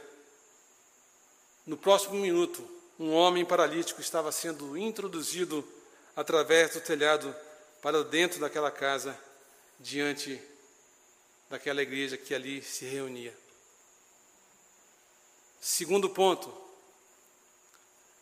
No 1.66 1.76
próximo 1.76 2.14
minuto, 2.14 2.64
um 3.00 3.12
homem 3.12 3.44
paralítico 3.44 4.00
estava 4.02 4.32
sendo 4.32 4.78
introduzido 4.78 5.68
através 6.16 6.76
do 6.76 6.82
telhado 6.82 7.36
para 7.82 8.04
dentro 8.04 8.40
daquela 8.40 8.70
casa, 8.70 9.20
diante 9.80 10.40
daquela 11.50 11.82
igreja 11.82 12.16
que 12.16 12.36
ali 12.36 12.62
se 12.62 12.86
reunia. 12.86 13.36
Segundo 15.60 16.08
ponto, 16.08 16.54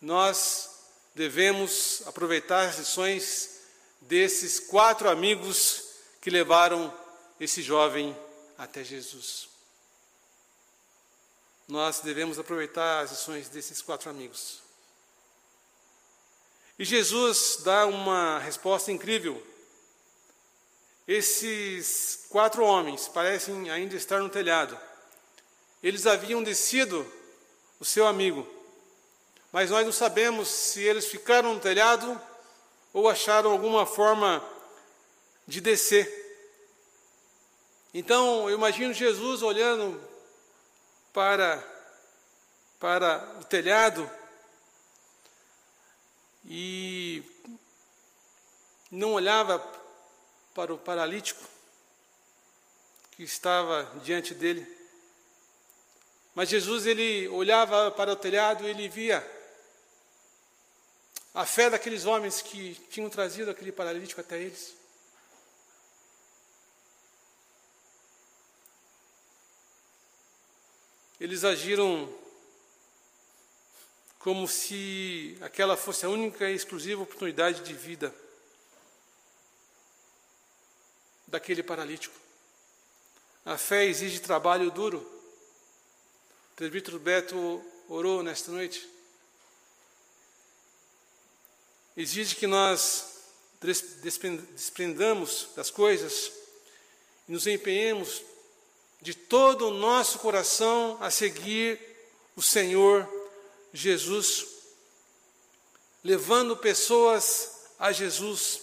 nós 0.01 0.69
devemos 1.13 2.01
aproveitar 2.05 2.69
as 2.69 2.77
lições 2.77 3.59
desses 3.99 4.57
quatro 4.57 5.09
amigos 5.09 5.83
que 6.21 6.29
levaram 6.29 6.97
esse 7.41 7.61
jovem 7.61 8.15
até 8.57 8.83
Jesus. 8.83 9.49
Nós 11.67 12.01
devemos 12.01 12.37
aproveitar 12.37 13.01
as 13.01 13.11
lições 13.11 13.49
desses 13.49 13.81
quatro 13.81 14.09
amigos. 14.09 14.61
E 16.77 16.85
Jesus 16.85 17.59
dá 17.63 17.85
uma 17.85 18.39
resposta 18.39 18.91
incrível. 18.91 19.41
esses 21.07 22.25
quatro 22.29 22.63
homens 22.63 23.07
parecem 23.07 23.69
ainda 23.69 23.95
estar 23.95 24.19
no 24.19 24.29
telhado. 24.29 24.79
Eles 25.81 26.07
haviam 26.07 26.41
descido 26.41 27.05
o 27.79 27.85
seu 27.85 28.07
amigo, 28.07 28.47
mas 29.51 29.69
nós 29.69 29.85
não 29.85 29.91
sabemos 29.91 30.47
se 30.47 30.81
eles 30.81 31.05
ficaram 31.05 31.53
no 31.53 31.59
telhado 31.59 32.19
ou 32.93 33.09
acharam 33.09 33.51
alguma 33.51 33.85
forma 33.85 34.41
de 35.45 35.59
descer. 35.59 36.22
Então, 37.93 38.49
eu 38.49 38.55
imagino 38.55 38.91
Jesus 38.91 39.43
olhando 39.43 40.01
para, 41.13 41.63
para 42.79 43.37
o 43.39 43.43
telhado 43.43 44.09
e 46.45 47.21
não 48.89 49.13
olhava 49.13 49.59
para 50.55 50.73
o 50.73 50.77
paralítico 50.77 51.43
que 53.11 53.23
estava 53.23 53.83
diante 54.03 54.33
dele. 54.33 54.67
Mas 56.33 56.49
Jesus 56.49 56.87
ele 56.87 57.27
olhava 57.27 57.91
para 57.91 58.11
o 58.11 58.15
telhado 58.15 58.63
e 58.63 58.69
ele 58.69 58.89
via 58.89 59.23
a 61.33 61.45
fé 61.45 61.69
daqueles 61.69 62.05
homens 62.05 62.41
que 62.41 62.73
tinham 62.89 63.09
trazido 63.09 63.51
aquele 63.51 63.71
paralítico 63.71 64.19
até 64.19 64.39
eles. 64.39 64.82
Eles 71.23 71.45
agiram 71.45 72.13
como 74.19 74.45
se 74.45 75.37
aquela 75.39 75.77
fosse 75.77 76.05
a 76.05 76.09
única 76.09 76.51
e 76.51 76.53
exclusiva 76.53 77.01
oportunidade 77.01 77.61
de 77.61 77.73
vida 77.73 78.13
daquele 81.25 81.63
paralítico. 81.63 82.13
A 83.45 83.57
fé 83.57 83.85
exige 83.85 84.19
trabalho 84.19 84.69
duro. 84.69 84.97
O 86.51 86.55
presbítero 86.57 86.99
Beto 86.99 87.63
orou 87.87 88.21
nesta 88.21 88.51
noite. 88.51 88.85
Exige 91.95 92.35
que 92.35 92.47
nós 92.47 93.23
desprendamos 94.01 95.47
das 95.55 95.71
coisas 95.71 96.33
e 97.29 97.31
nos 97.31 97.47
empenhemos 97.47 98.32
de 99.03 99.13
todo 99.13 99.67
o 99.67 99.73
nosso 99.73 100.17
coração 100.19 100.97
a 101.01 101.11
seguir 101.11 101.77
o 102.37 102.41
Senhor 102.41 103.05
Jesus, 103.73 104.45
levando 106.01 106.55
pessoas 106.55 107.65
a 107.77 107.91
Jesus. 107.91 108.61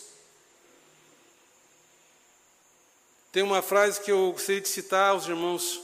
Tem 3.31 3.42
uma 3.42 3.61
frase 3.61 4.00
que 4.00 4.11
eu 4.11 4.33
gostaria 4.33 4.62
de 4.62 4.68
citar 4.68 5.11
aos 5.11 5.26
irmãos. 5.26 5.79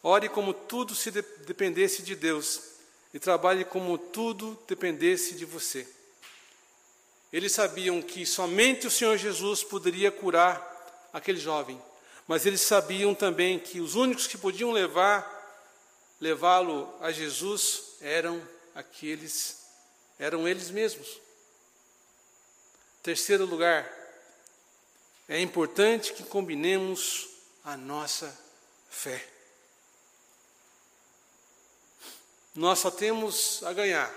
Ore 0.00 0.28
como 0.28 0.54
tudo 0.54 0.94
se 0.94 1.10
dependesse 1.10 2.00
de 2.02 2.14
Deus 2.14 2.60
e 3.12 3.18
trabalhe 3.18 3.64
como 3.64 3.98
tudo 3.98 4.56
dependesse 4.68 5.34
de 5.34 5.44
você. 5.44 5.86
Eles 7.32 7.50
sabiam 7.50 8.00
que 8.00 8.24
somente 8.24 8.86
o 8.86 8.90
Senhor 8.90 9.16
Jesus 9.16 9.64
poderia 9.64 10.12
curar 10.12 11.10
aquele 11.12 11.40
jovem, 11.40 11.82
mas 12.26 12.46
eles 12.46 12.60
sabiam 12.60 13.14
também 13.14 13.58
que 13.58 13.80
os 13.80 13.94
únicos 13.94 14.26
que 14.26 14.38
podiam 14.38 14.70
levar 14.70 15.40
levá-lo 16.20 16.88
a 17.00 17.10
Jesus 17.10 17.96
eram 18.00 18.40
aqueles, 18.76 19.58
eram 20.20 20.46
eles 20.46 20.70
mesmos. 20.70 21.20
Terceiro 23.02 23.44
lugar, 23.44 23.90
é 25.28 25.40
importante 25.40 26.12
que 26.12 26.22
combinemos 26.22 27.28
a 27.64 27.76
nossa 27.76 28.32
fé. 28.88 29.26
Nós 32.54 32.78
só 32.78 32.90
temos 32.90 33.62
a 33.64 33.72
ganhar 33.72 34.14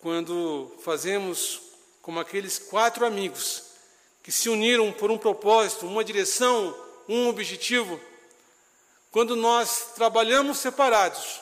quando 0.00 0.76
fazemos 0.82 1.60
como 2.02 2.18
aqueles 2.18 2.58
quatro 2.58 3.06
amigos 3.06 3.67
que 4.28 4.32
se 4.32 4.50
uniram 4.50 4.92
por 4.92 5.10
um 5.10 5.16
propósito, 5.16 5.86
uma 5.86 6.04
direção, 6.04 6.78
um 7.08 7.28
objetivo 7.28 7.98
quando 9.10 9.34
nós 9.34 9.92
trabalhamos 9.94 10.58
separados, 10.58 11.40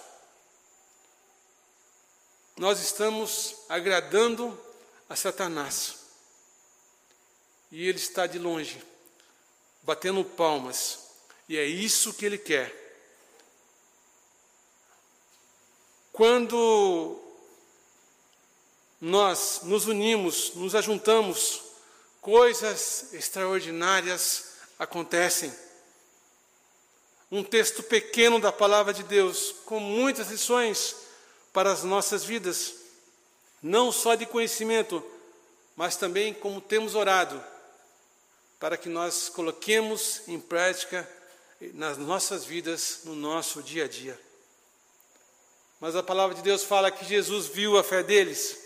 nós 2.57 2.79
estamos 2.79 3.57
agradando 3.69 4.57
a 5.09 5.17
Satanás. 5.17 5.97
E 7.73 7.89
ele 7.89 7.99
está 7.99 8.25
de 8.29 8.39
longe, 8.39 8.81
batendo 9.83 10.25
palmas. 10.25 11.09
E 11.49 11.59
é 11.59 11.65
isso 11.65 12.15
que 12.15 12.25
ele 12.25 12.39
quer. 12.39 12.73
Quando 16.13 17.21
nós 19.01 19.63
nos 19.65 19.89
unimos, 19.89 20.55
nos 20.55 20.77
ajuntamos, 20.77 21.66
coisas 22.27 23.13
extraordinárias 23.13 24.47
acontecem 24.77 25.55
um 27.31 27.45
texto 27.45 27.85
pequeno 27.85 28.41
da 28.41 28.51
palavra 28.51 28.93
de 28.93 29.05
Deus, 29.05 29.55
com 29.65 29.79
muitas 29.79 30.29
lições 30.29 30.97
para 31.53 31.71
as 31.71 31.85
nossas 31.85 32.25
vidas, 32.25 32.75
não 33.63 33.93
só 33.93 34.17
de 34.17 34.27
conhecimento, 34.27 35.05
mas 35.77 35.95
também 35.95 36.35
como 36.35 36.61
temos 36.61 36.97
orado, 36.97 37.41
para 38.59 38.77
que 38.77 38.89
nós 38.89 39.29
coloquemos 39.29 40.23
em 40.27 40.41
prática 40.41 41.09
nas 41.75 41.97
nossas 41.97 42.45
vidas, 42.45 43.03
no 43.05 43.15
nosso 43.15 43.63
dia 43.63 43.85
a 43.85 43.89
dia. 43.89 44.21
Mas 45.79 45.95
a 45.95 46.03
palavra 46.03 46.35
de 46.35 46.43
Deus 46.43 46.65
fala 46.65 46.91
que 46.91 47.05
Jesus 47.05 47.47
viu 47.47 47.79
a 47.79 47.85
fé 47.85 48.03
deles, 48.03 48.66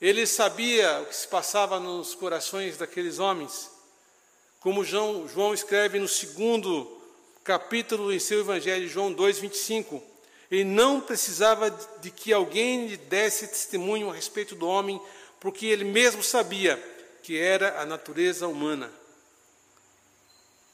ele 0.00 0.26
sabia 0.26 1.00
o 1.00 1.06
que 1.06 1.14
se 1.14 1.28
passava 1.28 1.78
nos 1.78 2.14
corações 2.14 2.78
daqueles 2.78 3.18
homens, 3.18 3.70
como 4.60 4.84
João, 4.84 5.26
João 5.28 5.54
escreve 5.54 5.98
no 5.98 6.08
segundo 6.08 7.00
capítulo 7.42 8.12
em 8.12 8.18
seu 8.18 8.40
Evangelho, 8.40 8.88
João 8.88 9.12
2, 9.12 9.38
25. 9.38 10.02
Ele 10.50 10.64
não 10.64 11.00
precisava 11.00 11.70
de 12.00 12.10
que 12.10 12.32
alguém 12.32 12.86
lhe 12.86 12.96
desse 12.96 13.48
testemunho 13.48 14.10
a 14.10 14.14
respeito 14.14 14.54
do 14.54 14.68
homem, 14.68 15.00
porque 15.38 15.66
ele 15.66 15.84
mesmo 15.84 16.22
sabia 16.22 16.76
que 17.22 17.38
era 17.38 17.80
a 17.80 17.86
natureza 17.86 18.46
humana. 18.46 18.92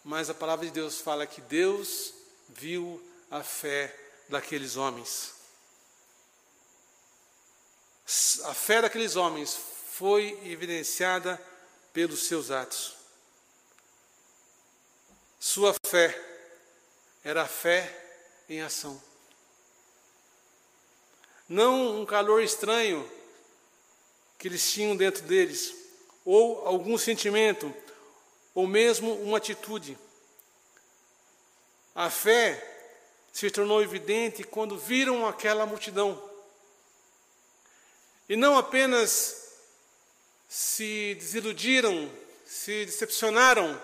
Mas 0.04 0.30
a 0.30 0.34
palavra 0.34 0.66
de 0.66 0.72
Deus 0.72 1.00
fala 1.00 1.26
que 1.26 1.40
Deus 1.40 2.12
viu 2.48 3.00
a 3.30 3.42
fé 3.42 3.94
daqueles 4.28 4.76
homens. 4.76 5.35
A 8.44 8.54
fé 8.54 8.80
daqueles 8.80 9.16
homens 9.16 9.58
foi 9.90 10.38
evidenciada 10.44 11.40
pelos 11.92 12.26
seus 12.26 12.50
atos. 12.50 12.94
Sua 15.40 15.74
fé 15.84 16.16
era 17.24 17.42
a 17.42 17.48
fé 17.48 17.92
em 18.48 18.62
ação. 18.62 19.02
Não 21.48 22.00
um 22.00 22.06
calor 22.06 22.42
estranho 22.42 23.10
que 24.38 24.46
eles 24.48 24.70
tinham 24.70 24.96
dentro 24.96 25.22
deles, 25.22 25.74
ou 26.24 26.66
algum 26.66 26.98
sentimento, 26.98 27.74
ou 28.54 28.66
mesmo 28.66 29.14
uma 29.22 29.38
atitude. 29.38 29.98
A 31.94 32.10
fé 32.10 32.62
se 33.32 33.50
tornou 33.50 33.82
evidente 33.82 34.44
quando 34.44 34.78
viram 34.78 35.26
aquela 35.26 35.66
multidão. 35.66 36.22
E 38.28 38.34
não 38.36 38.58
apenas 38.58 39.46
se 40.48 41.14
desiludiram, 41.16 42.10
se 42.44 42.84
decepcionaram, 42.84 43.80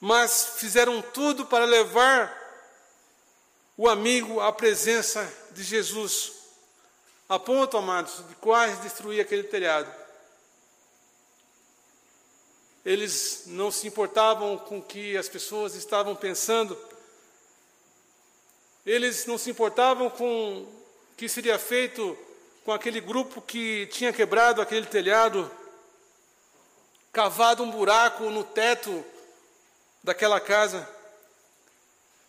mas 0.00 0.54
fizeram 0.56 1.02
tudo 1.02 1.44
para 1.44 1.64
levar 1.64 2.36
o 3.76 3.88
amigo 3.88 4.40
à 4.40 4.52
presença 4.52 5.30
de 5.52 5.62
Jesus, 5.62 6.32
a 7.28 7.38
ponto, 7.38 7.76
amados, 7.76 8.26
de 8.28 8.34
quase 8.36 8.80
destruir 8.80 9.20
aquele 9.20 9.44
telhado. 9.44 9.92
Eles 12.84 13.44
não 13.46 13.70
se 13.70 13.86
importavam 13.86 14.56
com 14.56 14.78
o 14.78 14.82
que 14.82 15.16
as 15.16 15.28
pessoas 15.28 15.74
estavam 15.74 16.16
pensando, 16.16 16.78
eles 18.86 19.26
não 19.26 19.36
se 19.36 19.50
importavam 19.50 20.08
com 20.08 20.62
o 20.62 21.16
que 21.16 21.28
seria 21.28 21.58
feito 21.58 22.16
com 22.68 22.74
aquele 22.74 23.00
grupo 23.00 23.40
que 23.40 23.86
tinha 23.86 24.12
quebrado 24.12 24.60
aquele 24.60 24.84
telhado, 24.84 25.50
cavado 27.10 27.62
um 27.62 27.70
buraco 27.70 28.24
no 28.24 28.44
teto 28.44 29.02
daquela 30.04 30.38
casa. 30.38 30.86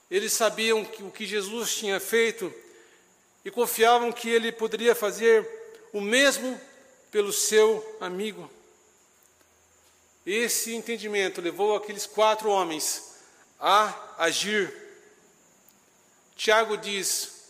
Eles 0.10 0.32
sabiam 0.32 0.86
que, 0.86 1.04
o 1.04 1.12
que 1.12 1.26
Jesus 1.26 1.76
tinha 1.76 2.00
feito 2.00 2.54
e 3.44 3.52
confiavam 3.52 4.14
que 4.14 4.30
ele 4.30 4.50
poderia 4.50 4.96
fazer 4.96 5.46
o 5.92 6.00
mesmo 6.00 6.58
pelo 7.12 7.34
seu 7.34 7.98
amigo. 8.00 8.50
esse 10.26 10.74
entendimento 10.74 11.42
levou 11.42 11.76
aqueles 11.76 12.06
quatro 12.06 12.50
homens 12.50 13.14
a 13.60 13.94
agir. 14.18 14.74
Tiago 16.38 16.78
diz 16.78 17.44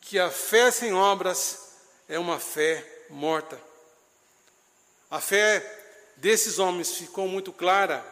que 0.00 0.20
a 0.20 0.30
fé 0.30 0.70
sem 0.70 0.94
obras 0.94 1.71
é 2.08 2.18
uma 2.18 2.38
fé 2.38 3.06
morta. 3.10 3.60
A 5.10 5.20
fé 5.20 5.60
desses 6.16 6.58
homens 6.58 6.96
ficou 6.96 7.28
muito 7.28 7.52
clara 7.52 8.04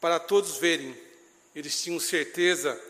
para 0.00 0.18
todos 0.20 0.56
verem. 0.58 0.96
Eles 1.54 1.80
tinham 1.80 1.98
certeza, 1.98 2.80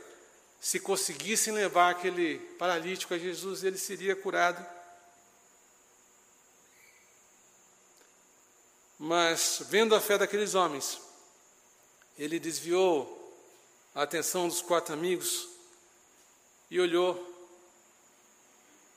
se 0.60 0.80
conseguissem 0.80 1.52
levar 1.52 1.90
aquele 1.90 2.38
paralítico 2.58 3.14
a 3.14 3.18
Jesus, 3.18 3.62
ele 3.62 3.78
seria 3.78 4.16
curado. 4.16 4.64
Mas, 8.98 9.62
vendo 9.68 9.94
a 9.94 10.00
fé 10.00 10.18
daqueles 10.18 10.54
homens, 10.54 11.00
ele 12.18 12.40
desviou 12.40 13.16
a 13.94 14.02
atenção 14.02 14.48
dos 14.48 14.60
quatro 14.60 14.92
amigos 14.92 15.48
e 16.68 16.80
olhou 16.80 17.27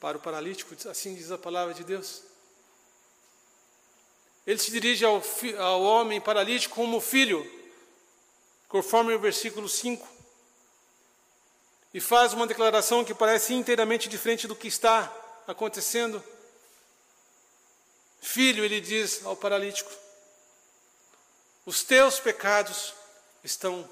para 0.01 0.17
o 0.17 0.19
paralítico, 0.19 0.75
assim 0.89 1.13
diz 1.13 1.31
a 1.31 1.37
palavra 1.37 1.75
de 1.75 1.83
Deus. 1.83 2.23
Ele 4.47 4.57
se 4.57 4.71
dirige 4.71 5.05
ao, 5.05 5.21
ao 5.59 5.83
homem 5.83 6.19
paralítico 6.19 6.73
como 6.73 6.99
filho, 6.99 7.39
conforme 8.67 9.13
o 9.13 9.19
versículo 9.19 9.69
5, 9.69 10.07
e 11.93 12.01
faz 12.01 12.33
uma 12.33 12.47
declaração 12.47 13.05
que 13.05 13.13
parece 13.13 13.53
inteiramente 13.53 14.09
diferente 14.09 14.47
do 14.47 14.55
que 14.55 14.67
está 14.67 15.13
acontecendo. 15.47 16.23
Filho, 18.19 18.65
ele 18.65 18.81
diz 18.81 19.23
ao 19.23 19.35
paralítico: 19.35 19.91
os 21.63 21.83
teus 21.83 22.19
pecados 22.19 22.95
estão 23.43 23.87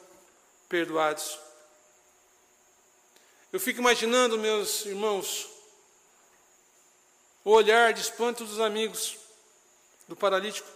perdoados. 0.67 1.38
Eu 3.54 3.60
fico 3.60 3.80
imaginando, 3.80 4.39
meus 4.39 4.86
irmãos, 4.86 5.59
o 7.49 7.51
olhar 7.51 7.93
de 7.93 8.01
espanto 8.01 8.45
dos 8.45 8.59
amigos 8.59 9.17
do 10.07 10.15
paralítico 10.15 10.69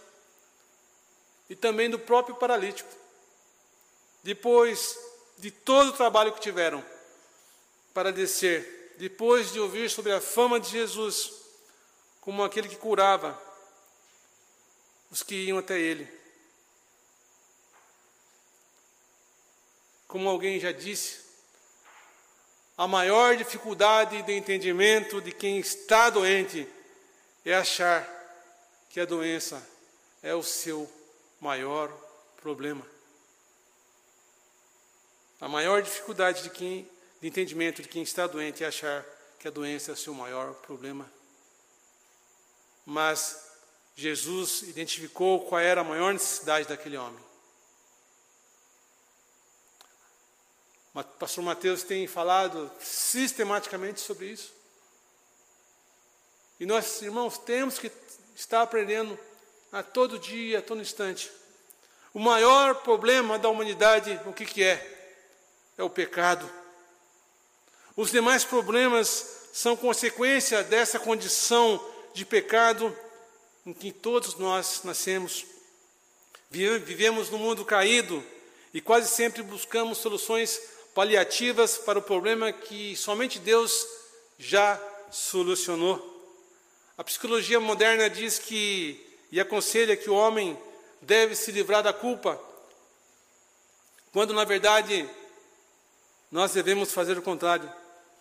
e 1.48 1.54
também 1.54 1.88
do 1.88 2.00
próprio 2.00 2.34
paralítico. 2.34 2.90
Depois 4.24 4.98
de 5.38 5.52
todo 5.52 5.90
o 5.90 5.92
trabalho 5.92 6.32
que 6.32 6.40
tiveram 6.40 6.84
para 7.92 8.12
descer, 8.12 8.92
depois 8.98 9.52
de 9.52 9.60
ouvir 9.60 9.88
sobre 9.88 10.10
a 10.10 10.20
fama 10.20 10.58
de 10.58 10.68
Jesus 10.68 11.32
como 12.20 12.42
aquele 12.42 12.68
que 12.68 12.74
curava 12.74 13.40
os 15.12 15.22
que 15.22 15.44
iam 15.44 15.58
até 15.58 15.78
ele. 15.78 16.12
Como 20.08 20.28
alguém 20.28 20.58
já 20.58 20.72
disse, 20.72 21.23
a 22.76 22.88
maior 22.88 23.36
dificuldade 23.36 24.22
de 24.22 24.32
entendimento 24.32 25.20
de 25.20 25.30
quem 25.30 25.58
está 25.58 26.10
doente 26.10 26.68
é 27.44 27.54
achar 27.54 28.08
que 28.90 28.98
a 28.98 29.04
doença 29.04 29.64
é 30.22 30.34
o 30.34 30.42
seu 30.42 30.90
maior 31.40 31.88
problema. 32.40 32.84
A 35.40 35.48
maior 35.48 35.82
dificuldade 35.82 36.42
de, 36.42 36.50
quem, 36.50 36.88
de 37.20 37.28
entendimento 37.28 37.82
de 37.82 37.88
quem 37.88 38.02
está 38.02 38.26
doente 38.26 38.64
é 38.64 38.66
achar 38.66 39.04
que 39.38 39.46
a 39.46 39.50
doença 39.50 39.90
é 39.90 39.94
o 39.94 39.96
seu 39.96 40.14
maior 40.14 40.54
problema. 40.54 41.10
Mas 42.84 43.50
Jesus 43.94 44.62
identificou 44.62 45.46
qual 45.46 45.60
era 45.60 45.82
a 45.82 45.84
maior 45.84 46.12
necessidade 46.12 46.68
daquele 46.68 46.96
homem. 46.96 47.23
O 50.94 51.02
pastor 51.02 51.42
Mateus 51.42 51.82
tem 51.82 52.06
falado 52.06 52.70
sistematicamente 52.78 54.00
sobre 54.00 54.26
isso. 54.26 54.52
E 56.60 56.64
nós, 56.64 57.02
irmãos, 57.02 57.36
temos 57.36 57.80
que 57.80 57.90
estar 58.36 58.62
aprendendo 58.62 59.18
a 59.72 59.82
todo 59.82 60.20
dia, 60.20 60.60
a 60.60 60.62
todo 60.62 60.80
instante. 60.80 61.32
O 62.12 62.20
maior 62.20 62.76
problema 62.76 63.36
da 63.36 63.48
humanidade, 63.48 64.20
o 64.24 64.32
que, 64.32 64.46
que 64.46 64.62
é? 64.62 65.18
É 65.76 65.82
o 65.82 65.90
pecado. 65.90 66.48
Os 67.96 68.12
demais 68.12 68.44
problemas 68.44 69.48
são 69.52 69.76
consequência 69.76 70.62
dessa 70.62 71.00
condição 71.00 71.84
de 72.12 72.24
pecado 72.24 72.96
em 73.66 73.72
que 73.74 73.90
todos 73.90 74.36
nós 74.36 74.82
nascemos. 74.84 75.44
Vivemos 76.48 77.30
num 77.30 77.38
mundo 77.38 77.64
caído 77.64 78.24
e 78.72 78.80
quase 78.80 79.08
sempre 79.08 79.42
buscamos 79.42 79.98
soluções 79.98 80.73
paliativas 80.94 81.76
para 81.76 81.98
o 81.98 82.02
problema 82.02 82.52
que 82.52 82.96
somente 82.96 83.38
Deus 83.38 83.86
já 84.38 84.80
solucionou. 85.10 86.12
A 86.96 87.02
psicologia 87.02 87.58
moderna 87.58 88.08
diz 88.08 88.38
que 88.38 89.04
e 89.30 89.40
aconselha 89.40 89.96
que 89.96 90.08
o 90.08 90.14
homem 90.14 90.56
deve 91.02 91.34
se 91.34 91.50
livrar 91.50 91.82
da 91.82 91.92
culpa, 91.92 92.40
quando 94.12 94.32
na 94.32 94.44
verdade 94.44 95.08
nós 96.30 96.52
devemos 96.52 96.92
fazer 96.92 97.18
o 97.18 97.22
contrário. 97.22 97.70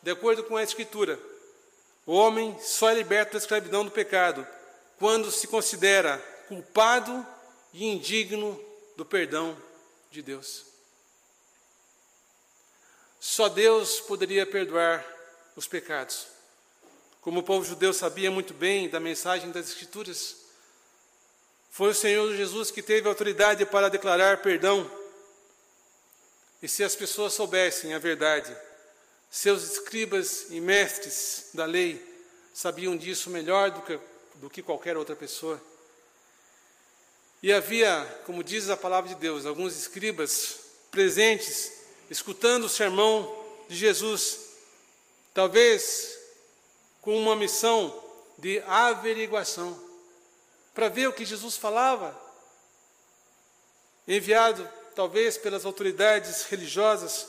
De 0.01 0.09
acordo 0.09 0.43
com 0.43 0.57
a 0.57 0.63
Escritura, 0.63 1.19
o 2.05 2.13
homem 2.13 2.57
só 2.59 2.89
é 2.89 2.95
liberto 2.95 3.33
da 3.33 3.38
escravidão 3.38 3.86
do 3.86 3.91
pecado 3.91 4.45
quando 4.97 5.31
se 5.31 5.47
considera 5.47 6.17
culpado 6.47 7.25
e 7.71 7.86
indigno 7.86 8.59
do 8.97 9.05
perdão 9.05 9.55
de 10.12 10.21
Deus. 10.21 10.72
Só 13.25 13.47
Deus 13.47 14.01
poderia 14.01 14.45
perdoar 14.45 15.01
os 15.55 15.65
pecados. 15.65 16.27
Como 17.21 17.39
o 17.39 17.43
povo 17.43 17.65
judeu 17.65 17.93
sabia 17.93 18.29
muito 18.29 18.53
bem 18.53 18.89
da 18.89 18.99
mensagem 18.99 19.49
das 19.49 19.69
Escrituras, 19.69 20.36
foi 21.71 21.91
o 21.91 21.95
Senhor 21.95 22.36
Jesus 22.36 22.69
que 22.69 22.81
teve 22.81 23.07
autoridade 23.07 23.65
para 23.65 23.89
declarar 23.89 24.41
perdão. 24.41 24.91
E 26.62 26.67
se 26.67 26.83
as 26.83 26.97
pessoas 26.97 27.33
soubessem 27.33 27.93
a 27.93 27.97
verdade, 27.97 28.53
seus 29.31 29.63
escribas 29.63 30.47
e 30.49 30.59
mestres 30.59 31.45
da 31.53 31.63
lei 31.63 32.05
sabiam 32.53 32.97
disso 32.97 33.29
melhor 33.29 33.71
do 33.71 33.81
que, 33.83 33.99
do 34.36 34.49
que 34.49 34.62
qualquer 34.62 34.97
outra 34.97 35.15
pessoa. 35.15 35.62
E 37.41 37.53
havia, 37.53 38.03
como 38.25 38.43
diz 38.43 38.69
a 38.69 38.75
palavra 38.75 39.07
de 39.07 39.15
Deus, 39.15 39.45
alguns 39.45 39.77
escribas 39.77 40.57
presentes, 40.91 41.82
escutando 42.09 42.65
o 42.65 42.69
sermão 42.69 43.43
de 43.67 43.75
Jesus, 43.75 44.39
talvez 45.33 46.17
com 47.01 47.17
uma 47.17 47.35
missão 47.35 48.03
de 48.37 48.59
averiguação, 48.61 49.81
para 50.73 50.89
ver 50.89 51.07
o 51.07 51.13
que 51.13 51.25
Jesus 51.25 51.55
falava, 51.57 52.19
enviado 54.07 54.67
talvez 54.95 55.37
pelas 55.37 55.65
autoridades 55.65 56.43
religiosas 56.43 57.27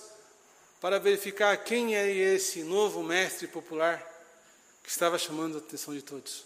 para 0.80 0.98
verificar 0.98 1.56
quem 1.64 1.96
é 1.96 2.10
esse 2.10 2.62
novo 2.62 3.02
mestre 3.02 3.46
popular 3.46 4.04
que 4.82 4.90
estava 4.90 5.18
chamando 5.18 5.56
a 5.56 5.58
atenção 5.58 5.94
de 5.94 6.02
todos. 6.02 6.44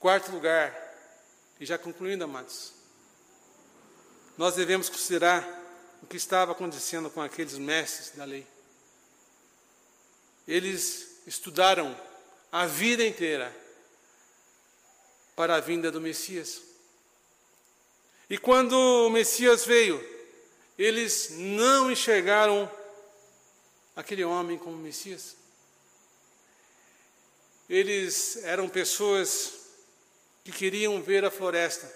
Quarto 0.00 0.32
lugar, 0.32 0.74
e 1.60 1.66
já 1.66 1.76
concluindo, 1.76 2.24
amados, 2.24 2.72
nós 4.38 4.54
devemos 4.54 4.88
considerar 4.88 5.57
o 6.02 6.06
que 6.06 6.16
estava 6.16 6.52
acontecendo 6.52 7.10
com 7.10 7.20
aqueles 7.20 7.58
mestres 7.58 8.10
da 8.16 8.24
lei. 8.24 8.46
Eles 10.46 11.20
estudaram 11.26 11.98
a 12.50 12.66
vida 12.66 13.04
inteira 13.04 13.54
para 15.36 15.56
a 15.56 15.60
vinda 15.60 15.90
do 15.90 16.00
Messias. 16.00 16.62
E 18.30 18.38
quando 18.38 18.72
o 18.72 19.10
Messias 19.10 19.64
veio, 19.64 20.02
eles 20.78 21.30
não 21.30 21.90
enxergaram 21.90 22.70
aquele 23.94 24.24
homem 24.24 24.58
como 24.58 24.76
Messias. 24.76 25.36
Eles 27.68 28.36
eram 28.44 28.68
pessoas 28.68 29.52
que 30.42 30.52
queriam 30.52 31.02
ver 31.02 31.24
a 31.24 31.30
floresta, 31.30 31.92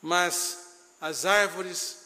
mas 0.00 0.58
as 1.00 1.24
árvores 1.24 2.05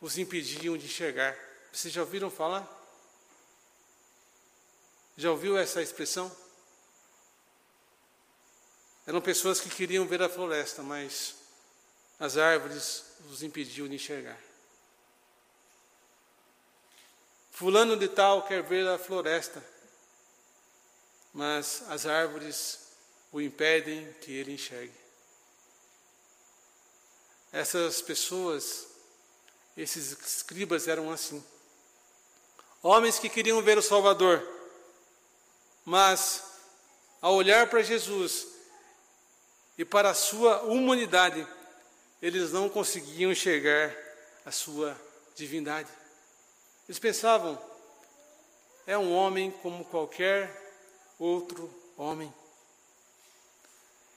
os 0.00 0.18
impediam 0.18 0.76
de 0.76 0.86
enxergar. 0.86 1.36
Vocês 1.72 1.92
já 1.92 2.02
ouviram 2.02 2.30
falar? 2.30 2.68
Já 5.16 5.30
ouviu 5.30 5.56
essa 5.56 5.80
expressão? 5.82 6.34
Eram 9.06 9.20
pessoas 9.20 9.60
que 9.60 9.68
queriam 9.68 10.06
ver 10.06 10.22
a 10.22 10.28
floresta, 10.28 10.82
mas 10.82 11.34
as 12.18 12.36
árvores 12.36 13.04
os 13.30 13.42
impediam 13.42 13.88
de 13.88 13.94
enxergar. 13.94 14.38
Fulano 17.50 17.96
de 17.96 18.08
tal 18.08 18.46
quer 18.46 18.62
ver 18.62 18.86
a 18.88 18.98
floresta, 18.98 19.64
mas 21.32 21.84
as 21.88 22.06
árvores 22.06 22.88
o 23.30 23.40
impedem 23.40 24.12
que 24.14 24.32
ele 24.32 24.52
enxergue. 24.52 25.04
essas 27.54 28.02
pessoas, 28.02 28.88
esses 29.76 30.12
escribas 30.12 30.88
eram 30.88 31.10
assim. 31.10 31.42
Homens 32.82 33.18
que 33.18 33.28
queriam 33.28 33.62
ver 33.62 33.78
o 33.78 33.82
Salvador, 33.82 34.46
mas 35.84 36.44
ao 37.20 37.34
olhar 37.34 37.68
para 37.68 37.82
Jesus 37.82 38.46
e 39.76 39.84
para 39.84 40.10
a 40.10 40.14
sua 40.14 40.62
humanidade, 40.62 41.46
eles 42.20 42.52
não 42.52 42.68
conseguiam 42.68 43.32
enxergar 43.32 43.94
a 44.44 44.52
sua 44.52 44.96
divindade. 45.34 45.90
Eles 46.88 46.98
pensavam, 46.98 47.58
é 48.86 48.96
um 48.96 49.12
homem 49.12 49.50
como 49.50 49.84
qualquer 49.86 50.62
outro 51.18 51.72
homem. 51.96 52.32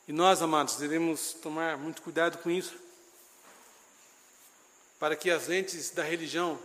E 0.07 0.13
nós, 0.13 0.41
amados, 0.41 0.75
devemos 0.75 1.33
tomar 1.33 1.77
muito 1.77 2.01
cuidado 2.01 2.37
com 2.39 2.49
isso, 2.49 2.77
para 4.99 5.15
que 5.15 5.29
as 5.29 5.47
lentes 5.47 5.91
da 5.91 6.03
religião 6.03 6.59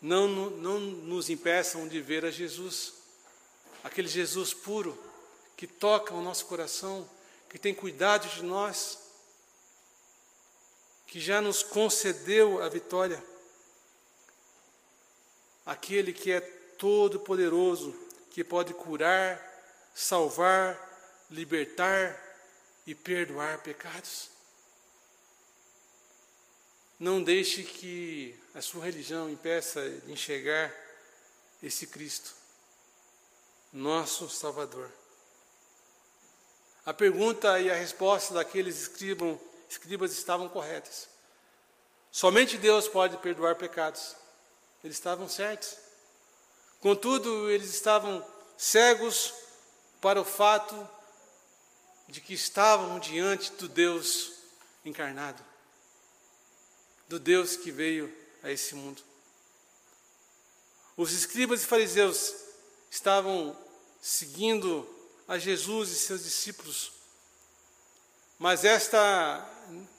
não, 0.00 0.28
não 0.28 0.80
nos 0.80 1.28
impeçam 1.28 1.86
de 1.86 2.00
ver 2.00 2.24
a 2.24 2.30
Jesus, 2.30 2.94
aquele 3.84 4.08
Jesus 4.08 4.54
puro, 4.54 4.98
que 5.56 5.66
toca 5.66 6.14
o 6.14 6.22
nosso 6.22 6.46
coração, 6.46 7.08
que 7.48 7.58
tem 7.58 7.74
cuidado 7.74 8.28
de 8.28 8.42
nós, 8.42 8.98
que 11.06 11.20
já 11.20 11.40
nos 11.40 11.62
concedeu 11.62 12.62
a 12.62 12.68
vitória 12.68 13.22
aquele 15.70 16.12
que 16.12 16.32
é 16.32 16.40
todo-poderoso, 16.40 17.94
que 18.30 18.42
pode 18.42 18.74
curar, 18.74 19.40
salvar, 19.94 20.76
libertar 21.30 22.18
e 22.84 22.92
perdoar 22.92 23.58
pecados. 23.62 24.30
Não 27.00 27.22
deixe 27.22 27.62
que 27.62 28.38
a 28.54 28.60
sua 28.60 28.84
religião 28.84 29.30
impeça 29.30 29.80
de 29.88 30.12
enxergar 30.12 30.70
esse 31.62 31.86
Cristo, 31.86 32.34
nosso 33.72 34.28
Salvador. 34.28 34.90
A 36.84 36.92
pergunta 36.92 37.58
e 37.58 37.70
a 37.70 37.74
resposta 37.74 38.34
daqueles 38.34 38.82
escribam, 38.82 39.40
escribas 39.66 40.12
estavam 40.12 40.46
corretas. 40.46 41.08
Somente 42.12 42.58
Deus 42.58 42.86
pode 42.86 43.16
perdoar 43.16 43.54
pecados. 43.54 44.14
Eles 44.84 44.96
estavam 44.96 45.26
certos. 45.26 45.78
Contudo, 46.80 47.50
eles 47.50 47.70
estavam 47.70 48.22
cegos 48.58 49.32
para 50.02 50.20
o 50.20 50.24
fato 50.24 50.86
de 52.08 52.20
que 52.20 52.34
estavam 52.34 52.98
diante 52.98 53.52
do 53.52 53.68
Deus 53.68 54.32
encarnado, 54.84 55.42
do 57.10 57.18
Deus 57.18 57.56
que 57.56 57.72
veio 57.72 58.08
a 58.40 58.52
esse 58.52 58.72
mundo. 58.76 59.02
Os 60.96 61.12
escribas 61.12 61.64
e 61.64 61.66
fariseus 61.66 62.32
estavam 62.88 63.58
seguindo 64.00 64.88
a 65.26 65.36
Jesus 65.36 65.90
e 65.90 65.96
seus 65.96 66.22
discípulos, 66.22 66.92
mas 68.38 68.64
esta 68.64 69.44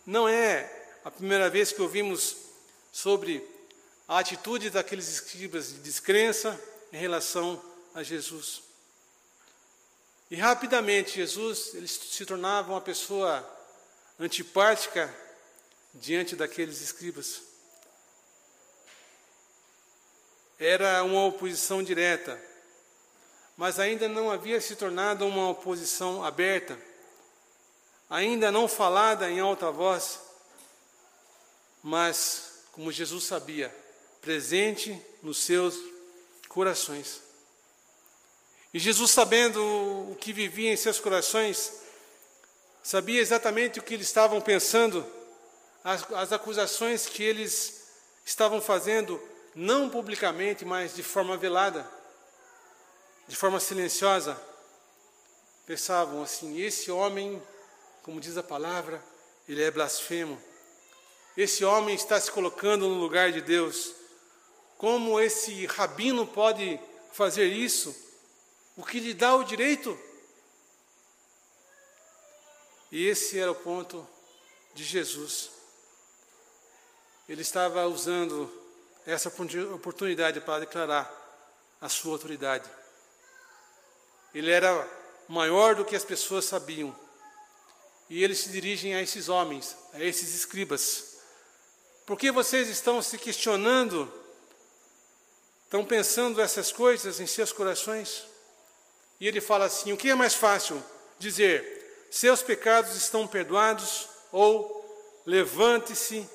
não 0.05 0.25
é 0.25 0.99
a 1.03 1.11
primeira 1.11 1.49
vez 1.49 1.73
que 1.73 1.81
ouvimos 1.81 2.37
sobre 2.93 3.45
a 4.07 4.19
atitude 4.19 4.69
daqueles 4.69 5.09
escribas 5.09 5.67
de 5.67 5.79
descrença 5.79 6.57
em 6.93 6.97
relação 6.97 7.61
a 7.93 8.03
Jesus. 8.03 8.61
E 10.29 10.37
rapidamente 10.37 11.15
Jesus 11.15 11.73
ele 11.73 11.89
se 11.89 12.25
tornava 12.25 12.71
uma 12.71 12.79
pessoa 12.79 13.45
antipática 14.17 15.13
diante 15.93 16.35
daqueles 16.35 16.81
escribas. 16.81 17.41
Era 20.59 21.03
uma 21.03 21.25
oposição 21.25 21.81
direta, 21.81 22.39
mas 23.57 23.79
ainda 23.79 24.07
não 24.07 24.29
havia 24.29 24.61
se 24.61 24.75
tornado 24.75 25.25
uma 25.25 25.49
oposição 25.49 26.23
aberta, 26.23 26.77
ainda 28.09 28.51
não 28.51 28.67
falada 28.67 29.29
em 29.29 29.39
alta 29.39 29.71
voz, 29.71 30.19
mas, 31.81 32.63
como 32.71 32.91
Jesus 32.91 33.23
sabia, 33.23 33.75
presente 34.21 34.99
nos 35.23 35.39
seus 35.39 35.75
corações. 36.47 37.21
E 38.73 38.79
Jesus, 38.79 39.11
sabendo 39.11 39.61
o 40.11 40.15
que 40.19 40.31
vivia 40.31 40.71
em 40.71 40.77
seus 40.77 40.99
corações, 40.99 41.73
sabia 42.83 43.19
exatamente 43.19 43.79
o 43.79 43.83
que 43.83 43.95
eles 43.95 44.07
estavam 44.07 44.39
pensando, 44.39 45.05
as, 45.83 46.11
as 46.13 46.31
acusações 46.31 47.07
que 47.07 47.23
eles 47.23 47.81
estavam 48.23 48.61
fazendo, 48.61 49.21
não 49.55 49.89
publicamente, 49.89 50.63
mas 50.63 50.95
de 50.95 51.03
forma 51.03 51.35
velada, 51.37 51.89
de 53.27 53.35
forma 53.35 53.59
silenciosa. 53.59 54.39
Pensavam 55.65 56.21
assim: 56.21 56.61
esse 56.61 56.91
homem, 56.91 57.41
como 58.03 58.19
diz 58.19 58.37
a 58.37 58.43
palavra, 58.43 59.03
ele 59.47 59.63
é 59.63 59.71
blasfemo. 59.71 60.41
Esse 61.35 61.63
homem 61.63 61.95
está 61.95 62.19
se 62.19 62.29
colocando 62.29 62.87
no 62.87 62.95
lugar 62.95 63.31
de 63.31 63.41
Deus. 63.41 63.93
Como 64.77 65.19
esse 65.19 65.65
rabino 65.65 66.27
pode 66.27 66.79
fazer 67.13 67.45
isso? 67.45 67.95
O 68.75 68.83
que 68.83 68.99
lhe 68.99 69.13
dá 69.13 69.35
o 69.35 69.43
direito? 69.43 69.97
E 72.91 73.07
esse 73.07 73.39
era 73.39 73.51
o 73.51 73.55
ponto 73.55 74.05
de 74.73 74.83
Jesus. 74.83 75.60
Ele 77.27 77.41
estava 77.41 77.85
usando 77.87 78.51
essa 79.05 79.29
oportunidade 79.73 80.41
para 80.41 80.59
declarar 80.59 81.09
a 81.79 81.89
sua 81.89 82.13
autoridade. 82.13 82.69
Ele 84.33 84.51
era 84.51 84.87
maior 85.27 85.75
do 85.75 85.85
que 85.85 85.95
as 85.95 86.05
pessoas 86.05 86.45
sabiam. 86.45 86.95
E 88.09 88.23
eles 88.23 88.39
se 88.39 88.49
dirigem 88.49 88.95
a 88.95 89.01
esses 89.01 89.29
homens, 89.29 89.75
a 89.93 90.03
esses 90.03 90.35
escribas. 90.35 91.17
Por 92.05 92.17
que 92.17 92.31
vocês 92.31 92.67
estão 92.67 93.01
se 93.01 93.17
questionando 93.17 94.21
Estão 95.71 95.85
pensando 95.85 96.41
essas 96.41 96.69
coisas 96.69 97.21
em 97.21 97.25
seus 97.25 97.53
corações? 97.53 98.25
E 99.21 99.25
ele 99.25 99.39
fala 99.39 99.63
assim: 99.67 99.93
o 99.93 99.97
que 99.97 100.09
é 100.09 100.15
mais 100.15 100.35
fácil 100.35 100.83
dizer, 101.17 102.09
seus 102.11 102.43
pecados 102.43 102.93
estão 102.97 103.25
perdoados, 103.25 104.09
ou 104.33 105.23
levante-se, 105.25 106.29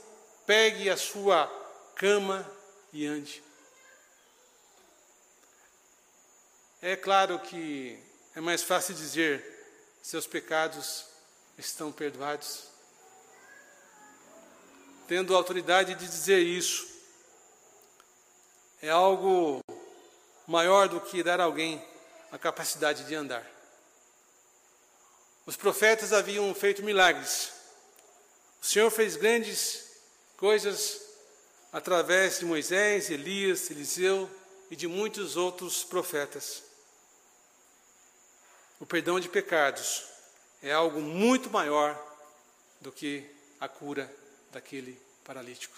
pegue 0.46 0.88
a 0.88 0.96
sua 0.96 1.46
cama 1.96 2.48
e 2.92 3.04
ande? 3.06 3.42
É 6.80 6.94
claro 6.94 7.38
que 7.40 7.98
é 8.34 8.40
mais 8.40 8.62
fácil 8.62 8.94
dizer, 8.94 9.44
seus 10.02 10.26
pecados 10.26 11.06
estão 11.58 11.90
perdoados. 11.90 12.68
Tendo 15.08 15.34
a 15.34 15.36
autoridade 15.36 15.94
de 15.94 16.06
dizer 16.06 16.38
isso, 16.38 16.86
é 18.80 18.90
algo 18.90 19.60
maior 20.46 20.88
do 20.88 21.00
que 21.00 21.22
dar 21.22 21.40
a 21.40 21.44
alguém 21.44 21.84
a 22.30 22.38
capacidade 22.38 23.04
de 23.04 23.14
andar. 23.14 23.44
Os 25.44 25.56
profetas 25.56 26.12
haviam 26.12 26.54
feito 26.54 26.82
milagres. 26.82 27.52
O 28.60 28.66
Senhor 28.66 28.90
fez 28.90 29.16
grandes 29.16 29.85
coisas 30.36 31.00
através 31.72 32.38
de 32.38 32.44
Moisés, 32.44 33.10
Elias, 33.10 33.70
Eliseu 33.70 34.30
e 34.70 34.76
de 34.76 34.86
muitos 34.86 35.36
outros 35.36 35.84
profetas. 35.84 36.62
O 38.78 38.86
perdão 38.86 39.18
de 39.18 39.28
pecados 39.28 40.04
é 40.62 40.72
algo 40.72 41.00
muito 41.00 41.50
maior 41.50 41.96
do 42.80 42.92
que 42.92 43.24
a 43.58 43.68
cura 43.68 44.14
daquele 44.52 45.00
paralítico. 45.24 45.76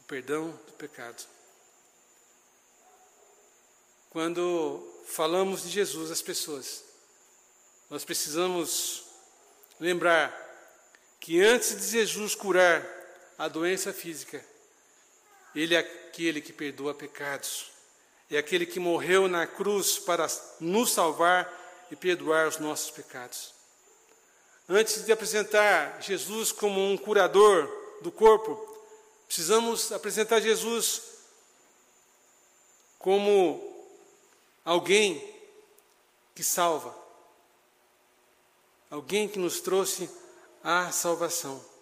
O 0.00 0.04
perdão 0.04 0.50
do 0.50 0.72
pecado. 0.72 1.24
Quando 4.10 5.02
falamos 5.06 5.62
de 5.62 5.68
Jesus 5.68 6.10
às 6.10 6.22
pessoas, 6.22 6.84
nós 7.90 8.04
precisamos 8.04 9.04
lembrar 9.78 10.34
que 11.20 11.42
antes 11.42 11.76
de 11.80 11.88
Jesus 11.88 12.34
curar 12.34 12.95
a 13.38 13.48
doença 13.48 13.92
física, 13.92 14.44
Ele 15.54 15.74
é 15.74 15.78
aquele 15.78 16.40
que 16.40 16.52
perdoa 16.52 16.94
pecados, 16.94 17.70
é 18.30 18.38
aquele 18.38 18.66
que 18.66 18.80
morreu 18.80 19.28
na 19.28 19.46
cruz 19.46 19.98
para 19.98 20.26
nos 20.60 20.92
salvar 20.92 21.52
e 21.90 21.96
perdoar 21.96 22.48
os 22.48 22.58
nossos 22.58 22.90
pecados. 22.90 23.54
Antes 24.68 25.04
de 25.04 25.12
apresentar 25.12 26.02
Jesus 26.02 26.50
como 26.50 26.80
um 26.80 26.96
curador 26.96 27.70
do 28.02 28.10
corpo, 28.10 28.56
precisamos 29.26 29.92
apresentar 29.92 30.40
Jesus 30.40 31.02
como 32.98 33.62
alguém 34.64 35.34
que 36.34 36.42
salva, 36.42 36.92
alguém 38.90 39.28
que 39.28 39.38
nos 39.38 39.60
trouxe 39.60 40.10
há 40.64 40.90
salvação. 40.90 41.75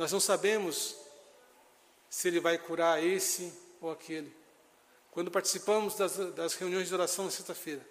Nós 0.00 0.10
não 0.12 0.18
sabemos 0.18 0.96
se 2.08 2.28
ele 2.28 2.40
vai 2.40 2.56
curar 2.56 3.04
esse 3.04 3.52
ou 3.82 3.90
aquele. 3.90 4.34
Quando 5.10 5.30
participamos 5.30 5.94
das, 5.94 6.16
das 6.32 6.54
reuniões 6.54 6.88
de 6.88 6.94
oração 6.94 7.26
na 7.26 7.30
sexta-feira, 7.30 7.86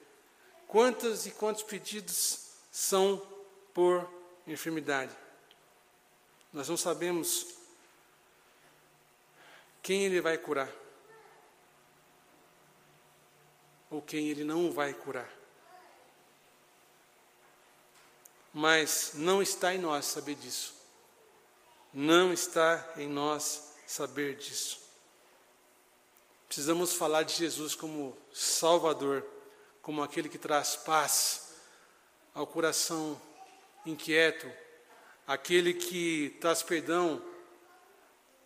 quantos 0.67 1.27
e 1.27 1.31
quantos 1.31 1.61
pedidos 1.61 2.47
são 2.71 3.21
por 3.75 4.11
enfermidade? 4.47 5.15
Nós 6.51 6.67
não 6.67 6.75
sabemos 6.75 7.45
quem 9.83 10.05
ele 10.05 10.19
vai 10.19 10.35
curar 10.35 10.73
ou 13.91 14.01
quem 14.01 14.29
ele 14.29 14.43
não 14.43 14.71
vai 14.71 14.95
curar. 14.95 15.31
Mas 18.51 19.11
não 19.13 19.43
está 19.43 19.75
em 19.75 19.77
nós 19.77 20.05
saber 20.05 20.33
disso. 20.33 20.78
Não 21.93 22.31
está 22.31 22.93
em 22.97 23.07
nós 23.07 23.73
saber 23.87 24.35
disso. 24.35 24.79
Precisamos 26.47 26.93
falar 26.93 27.23
de 27.23 27.33
Jesus 27.33 27.75
como 27.75 28.15
Salvador, 28.33 29.25
como 29.81 30.03
aquele 30.03 30.29
que 30.29 30.37
traz 30.37 30.75
paz 30.75 31.55
ao 32.33 32.45
coração 32.45 33.19
inquieto, 33.85 34.51
aquele 35.25 35.73
que 35.73 36.37
traz 36.39 36.61
perdão 36.61 37.23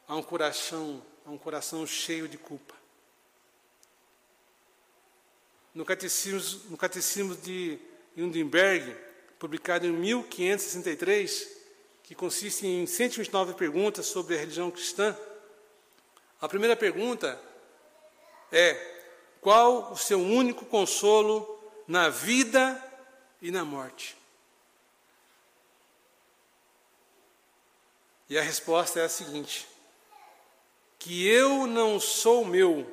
a 0.08 0.16
um 0.16 0.24
coração, 0.24 1.06
a 1.26 1.32
um 1.32 1.38
coração 1.38 1.86
cheio 1.86 2.28
de 2.28 2.38
culpa. 2.38 2.76
No 5.74 5.84
Catecismo, 5.84 6.72
no 6.72 6.78
Catecismo 6.78 7.36
de 7.36 7.80
Hindenburg, 8.16 8.96
publicado 9.40 9.86
em 9.86 9.92
1563, 9.92 11.53
que 12.04 12.14
consiste 12.14 12.68
em 12.68 12.86
129 12.86 13.54
perguntas 13.54 14.06
sobre 14.06 14.36
a 14.36 14.40
religião 14.40 14.70
cristã, 14.70 15.18
a 16.42 16.48
primeira 16.50 16.76
pergunta 16.76 17.42
é: 18.52 18.74
qual 19.40 19.94
o 19.94 19.98
seu 19.98 20.20
único 20.20 20.66
consolo 20.66 21.48
na 21.88 22.10
vida 22.10 22.82
e 23.42 23.50
na 23.50 23.64
morte? 23.64 24.18
E 28.30 28.38
a 28.38 28.42
resposta 28.42 29.00
é 29.00 29.06
a 29.06 29.10
seguinte: 29.10 29.66
que 31.00 31.26
eu 31.26 31.66
não 31.66 32.00
sou 32.02 32.44
meu, 32.44 32.86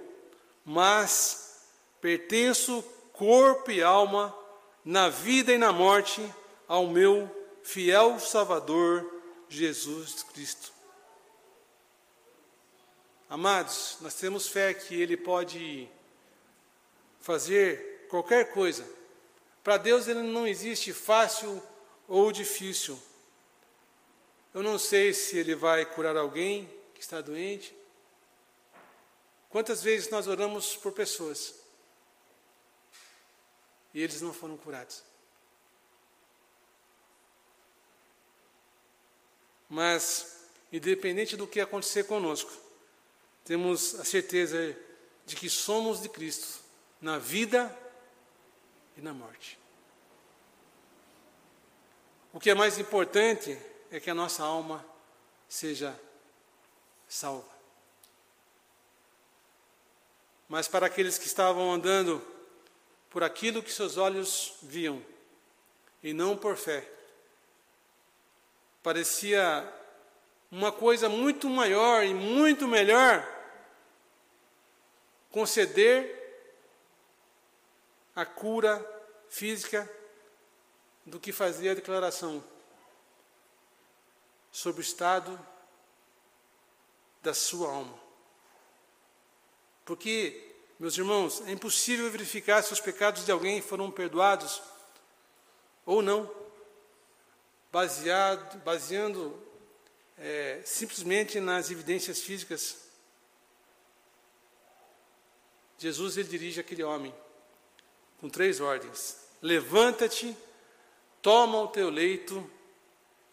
mas 0.64 1.66
pertenço 2.00 2.82
corpo 3.12 3.72
e 3.72 3.82
alma, 3.82 4.34
na 4.84 5.08
vida 5.08 5.52
e 5.52 5.58
na 5.58 5.72
morte, 5.72 6.22
ao 6.68 6.86
meu 6.86 7.39
fiel 7.62 8.18
Salvador, 8.18 9.08
Jesus 9.48 10.22
Cristo. 10.22 10.72
Amados, 13.28 13.96
nós 14.00 14.14
temos 14.14 14.48
fé 14.48 14.74
que 14.74 15.00
Ele 15.00 15.16
pode 15.16 15.88
fazer 17.20 18.06
qualquer 18.08 18.52
coisa. 18.52 18.84
Para 19.62 19.76
Deus 19.76 20.08
ele 20.08 20.22
não 20.22 20.46
existe 20.46 20.92
fácil 20.92 21.62
ou 22.08 22.32
difícil. 22.32 23.00
Eu 24.52 24.62
não 24.62 24.78
sei 24.78 25.14
se 25.14 25.38
Ele 25.38 25.54
vai 25.54 25.84
curar 25.86 26.16
alguém 26.16 26.68
que 26.94 27.00
está 27.00 27.20
doente. 27.20 27.72
Quantas 29.48 29.82
vezes 29.82 30.10
nós 30.10 30.26
oramos 30.26 30.76
por 30.76 30.92
pessoas 30.92 31.54
e 33.92 34.02
eles 34.02 34.20
não 34.20 34.32
foram 34.32 34.56
curados? 34.56 35.02
Mas, 39.70 40.48
independente 40.72 41.36
do 41.36 41.46
que 41.46 41.60
acontecer 41.60 42.04
conosco, 42.04 42.50
temos 43.44 43.94
a 43.94 44.04
certeza 44.04 44.76
de 45.24 45.36
que 45.36 45.48
somos 45.48 46.02
de 46.02 46.08
Cristo 46.08 46.58
na 47.00 47.18
vida 47.18 47.74
e 48.96 49.00
na 49.00 49.14
morte. 49.14 49.56
O 52.32 52.40
que 52.40 52.50
é 52.50 52.54
mais 52.54 52.78
importante 52.78 53.56
é 53.92 54.00
que 54.00 54.10
a 54.10 54.14
nossa 54.14 54.42
alma 54.42 54.84
seja 55.48 55.98
salva. 57.08 57.48
Mas 60.48 60.66
para 60.66 60.86
aqueles 60.86 61.16
que 61.16 61.26
estavam 61.26 61.72
andando 61.72 62.20
por 63.08 63.22
aquilo 63.22 63.62
que 63.62 63.72
seus 63.72 63.96
olhos 63.96 64.54
viam 64.62 65.04
e 66.02 66.12
não 66.12 66.36
por 66.36 66.56
fé, 66.56 66.88
parecia 68.82 69.72
uma 70.50 70.72
coisa 70.72 71.08
muito 71.08 71.48
maior 71.48 72.04
e 72.04 72.12
muito 72.12 72.66
melhor 72.66 73.26
conceder 75.30 76.18
a 78.14 78.24
cura 78.24 78.84
física 79.28 79.88
do 81.06 81.20
que 81.20 81.32
fazer 81.32 81.70
a 81.70 81.74
declaração 81.74 82.42
sobre 84.50 84.80
o 84.80 84.82
estado 84.82 85.38
da 87.22 87.32
sua 87.32 87.70
alma. 87.70 87.98
Porque, 89.84 90.54
meus 90.78 90.96
irmãos, 90.98 91.42
é 91.46 91.52
impossível 91.52 92.10
verificar 92.10 92.62
se 92.62 92.72
os 92.72 92.80
pecados 92.80 93.24
de 93.24 93.32
alguém 93.32 93.62
foram 93.62 93.90
perdoados 93.90 94.62
ou 95.86 96.02
não 96.02 96.39
baseado, 97.72 98.58
baseando 98.62 99.40
é, 100.18 100.60
simplesmente 100.64 101.40
nas 101.40 101.70
evidências 101.70 102.20
físicas. 102.20 102.76
Jesus 105.78 106.16
ele 106.16 106.28
dirige 106.28 106.60
aquele 106.60 106.82
homem 106.82 107.14
com 108.20 108.28
três 108.28 108.60
ordens: 108.60 109.16
levanta-te, 109.40 110.36
toma 111.22 111.58
o 111.60 111.68
teu 111.68 111.88
leito 111.88 112.48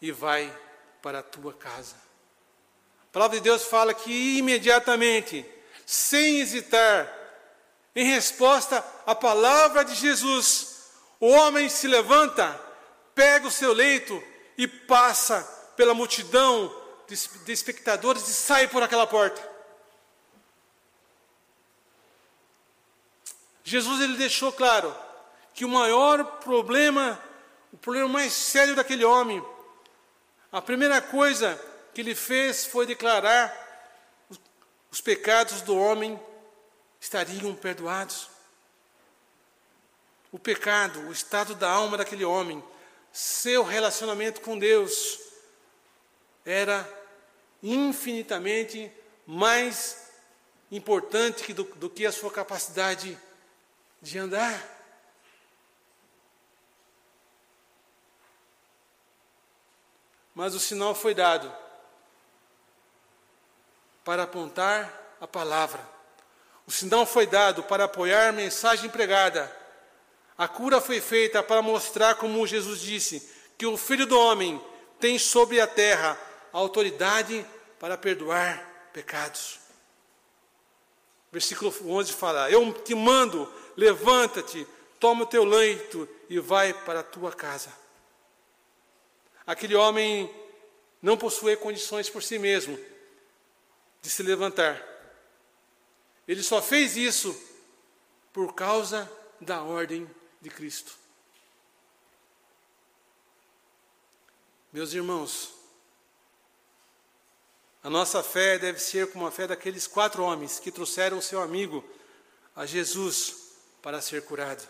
e 0.00 0.10
vai 0.10 0.56
para 1.02 1.18
a 1.18 1.22
tua 1.22 1.52
casa. 1.52 1.96
A 3.08 3.12
palavra 3.12 3.38
de 3.38 3.44
Deus 3.44 3.64
fala 3.64 3.92
que 3.92 4.38
imediatamente, 4.38 5.44
sem 5.84 6.40
hesitar, 6.40 7.14
em 7.94 8.04
resposta 8.04 8.84
à 9.04 9.14
palavra 9.14 9.84
de 9.84 9.94
Jesus, 9.94 10.84
o 11.18 11.28
homem 11.28 11.68
se 11.68 11.88
levanta 11.88 12.67
pega 13.18 13.48
o 13.48 13.50
seu 13.50 13.72
leito 13.72 14.22
e 14.56 14.68
passa 14.68 15.42
pela 15.76 15.92
multidão 15.92 16.72
de, 17.08 17.52
espectadores 17.52 18.28
e 18.28 18.32
sai 18.32 18.68
por 18.68 18.80
aquela 18.80 19.08
porta. 19.08 19.42
Jesus 23.64 24.00
ele 24.02 24.16
deixou 24.16 24.52
claro 24.52 24.96
que 25.52 25.64
o 25.64 25.68
maior 25.68 26.22
problema, 26.38 27.20
o 27.72 27.76
problema 27.76 28.08
mais 28.08 28.32
sério 28.32 28.76
daquele 28.76 29.04
homem, 29.04 29.44
a 30.52 30.62
primeira 30.62 31.02
coisa 31.02 31.60
que 31.92 32.00
ele 32.00 32.14
fez 32.14 32.66
foi 32.66 32.86
declarar 32.86 33.52
os 34.92 35.00
pecados 35.00 35.60
do 35.62 35.76
homem 35.76 36.20
estariam 37.00 37.52
perdoados. 37.56 38.30
O 40.30 40.38
pecado, 40.38 41.00
o 41.08 41.12
estado 41.12 41.56
da 41.56 41.68
alma 41.68 41.96
daquele 41.96 42.24
homem 42.24 42.62
seu 43.12 43.62
relacionamento 43.62 44.40
com 44.40 44.58
Deus 44.58 45.18
era 46.44 46.88
infinitamente 47.62 48.90
mais 49.26 50.10
importante 50.70 51.42
que 51.42 51.52
do, 51.52 51.64
do 51.64 51.90
que 51.90 52.06
a 52.06 52.12
sua 52.12 52.30
capacidade 52.30 53.18
de 54.00 54.18
andar. 54.18 54.76
Mas 60.34 60.54
o 60.54 60.60
sinal 60.60 60.94
foi 60.94 61.14
dado 61.14 61.52
para 64.04 64.22
apontar 64.22 65.16
a 65.20 65.26
palavra. 65.26 65.86
O 66.66 66.70
sinal 66.70 67.04
foi 67.04 67.26
dado 67.26 67.62
para 67.64 67.84
apoiar 67.84 68.28
a 68.28 68.32
mensagem 68.32 68.88
pregada 68.88 69.57
a 70.38 70.46
cura 70.46 70.80
foi 70.80 71.00
feita 71.00 71.42
para 71.42 71.60
mostrar, 71.60 72.14
como 72.14 72.46
Jesus 72.46 72.80
disse, 72.80 73.28
que 73.58 73.66
o 73.66 73.76
Filho 73.76 74.06
do 74.06 74.16
Homem 74.16 74.62
tem 75.00 75.18
sobre 75.18 75.60
a 75.60 75.66
terra 75.66 76.16
autoridade 76.52 77.44
para 77.80 77.98
perdoar 77.98 78.90
pecados. 78.92 79.58
Versículo 81.32 81.74
11 81.84 82.12
fala: 82.12 82.48
Eu 82.48 82.72
te 82.72 82.94
mando, 82.94 83.52
levanta-te, 83.76 84.64
toma 85.00 85.24
o 85.24 85.26
teu 85.26 85.44
leito 85.44 86.08
e 86.30 86.38
vai 86.38 86.72
para 86.72 87.00
a 87.00 87.04
tua 87.04 87.32
casa. 87.32 87.72
Aquele 89.44 89.74
homem 89.74 90.32
não 91.02 91.16
possuía 91.16 91.56
condições 91.56 92.08
por 92.08 92.22
si 92.22 92.38
mesmo 92.38 92.78
de 94.00 94.08
se 94.08 94.22
levantar. 94.22 94.80
Ele 96.28 96.44
só 96.44 96.62
fez 96.62 96.96
isso 96.96 97.36
por 98.32 98.54
causa 98.54 99.10
da 99.40 99.62
ordem 99.62 100.08
de 100.40 100.50
Cristo. 100.50 100.92
Meus 104.72 104.92
irmãos, 104.92 105.54
a 107.82 107.88
nossa 107.88 108.22
fé 108.22 108.58
deve 108.58 108.78
ser 108.78 109.10
como 109.10 109.26
a 109.26 109.30
fé 109.30 109.46
daqueles 109.46 109.86
quatro 109.86 110.22
homens 110.22 110.58
que 110.58 110.70
trouxeram 110.70 111.18
o 111.18 111.22
seu 111.22 111.40
amigo 111.40 111.84
a 112.54 112.66
Jesus 112.66 113.48
para 113.80 114.00
ser 114.00 114.24
curado. 114.24 114.68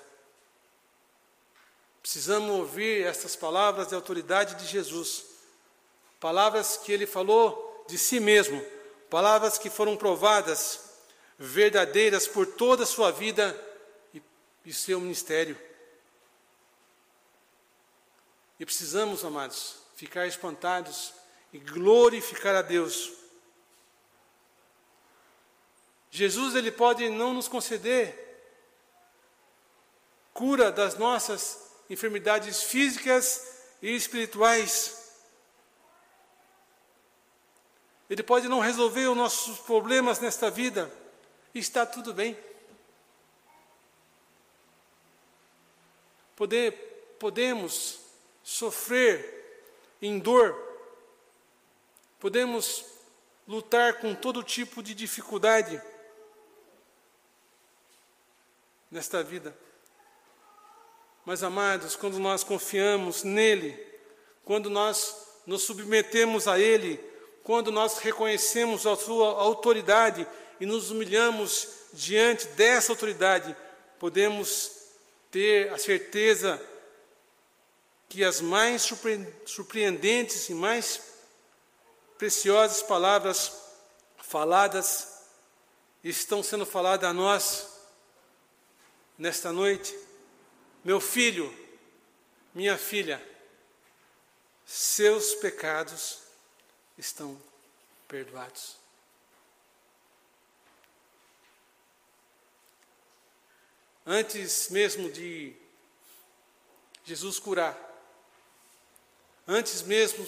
Precisamos 2.00 2.50
ouvir 2.50 3.06
estas 3.06 3.34
palavras 3.34 3.88
de 3.88 3.94
autoridade 3.94 4.54
de 4.54 4.66
Jesus, 4.66 5.24
palavras 6.20 6.76
que 6.76 6.92
ele 6.92 7.06
falou 7.06 7.84
de 7.88 7.98
si 7.98 8.20
mesmo, 8.20 8.64
palavras 9.10 9.58
que 9.58 9.68
foram 9.68 9.96
provadas, 9.96 10.80
verdadeiras 11.38 12.28
por 12.28 12.46
toda 12.46 12.84
a 12.84 12.86
sua 12.86 13.10
vida 13.10 13.52
e, 14.68 14.74
seu 14.74 15.00
ministério. 15.00 15.58
E 18.60 18.66
precisamos, 18.66 19.24
amados, 19.24 19.76
ficar 19.96 20.26
espantados 20.26 21.14
e 21.52 21.58
glorificar 21.58 22.54
a 22.54 22.62
Deus. 22.62 23.12
Jesus 26.10 26.54
ele 26.54 26.70
pode 26.70 27.08
não 27.08 27.32
nos 27.32 27.48
conceder 27.48 28.26
cura 30.34 30.70
das 30.70 30.96
nossas 30.98 31.72
enfermidades 31.88 32.62
físicas 32.62 33.64
e 33.80 33.94
espirituais. 33.94 35.14
Ele 38.10 38.22
pode 38.22 38.48
não 38.48 38.60
resolver 38.60 39.06
os 39.06 39.16
nossos 39.16 39.58
problemas 39.60 40.20
nesta 40.20 40.50
vida 40.50 40.92
está 41.54 41.84
tudo 41.84 42.14
bem. 42.14 42.36
Poder, 46.38 47.16
podemos 47.18 47.98
sofrer 48.44 49.74
em 50.00 50.20
dor, 50.20 50.56
podemos 52.20 52.84
lutar 53.48 53.94
com 53.94 54.14
todo 54.14 54.44
tipo 54.44 54.80
de 54.80 54.94
dificuldade 54.94 55.82
nesta 58.88 59.20
vida. 59.20 59.52
Mas, 61.24 61.42
amados, 61.42 61.96
quando 61.96 62.20
nós 62.20 62.44
confiamos 62.44 63.24
nele, 63.24 63.76
quando 64.44 64.70
nós 64.70 65.16
nos 65.44 65.64
submetemos 65.64 66.46
a 66.46 66.56
ele, 66.56 66.98
quando 67.42 67.72
nós 67.72 67.98
reconhecemos 67.98 68.86
a 68.86 68.94
sua 68.94 69.26
autoridade 69.26 70.24
e 70.60 70.64
nos 70.64 70.92
humilhamos 70.92 71.68
diante 71.92 72.46
dessa 72.50 72.92
autoridade, 72.92 73.56
podemos 73.98 74.77
ter 75.30 75.72
a 75.72 75.78
certeza 75.78 76.60
que 78.08 78.24
as 78.24 78.40
mais 78.40 78.82
surpreendentes 79.44 80.48
e 80.48 80.54
mais 80.54 81.00
preciosas 82.16 82.82
palavras 82.82 83.52
faladas 84.16 85.22
estão 86.02 86.42
sendo 86.42 86.64
faladas 86.64 87.08
a 87.08 87.12
nós 87.12 87.68
nesta 89.16 89.52
noite. 89.52 89.96
Meu 90.82 91.00
filho, 91.00 91.52
minha 92.54 92.78
filha, 92.78 93.22
seus 94.64 95.34
pecados 95.34 96.20
estão 96.96 97.40
perdoados. 98.06 98.76
Antes 104.10 104.70
mesmo 104.70 105.10
de 105.10 105.54
Jesus 107.04 107.38
curar, 107.38 107.78
antes 109.46 109.82
mesmo 109.82 110.26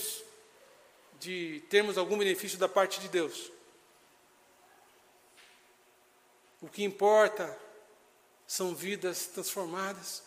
de 1.19 1.63
termos 1.71 1.97
algum 1.97 2.19
benefício 2.19 2.59
da 2.59 2.69
parte 2.69 3.01
de 3.01 3.09
Deus, 3.09 3.51
o 6.61 6.69
que 6.69 6.83
importa 6.83 7.59
são 8.47 8.75
vidas 8.75 9.29
transformadas. 9.29 10.23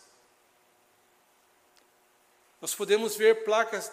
Nós 2.60 2.74
podemos 2.74 3.14
ver 3.14 3.44
placas 3.44 3.88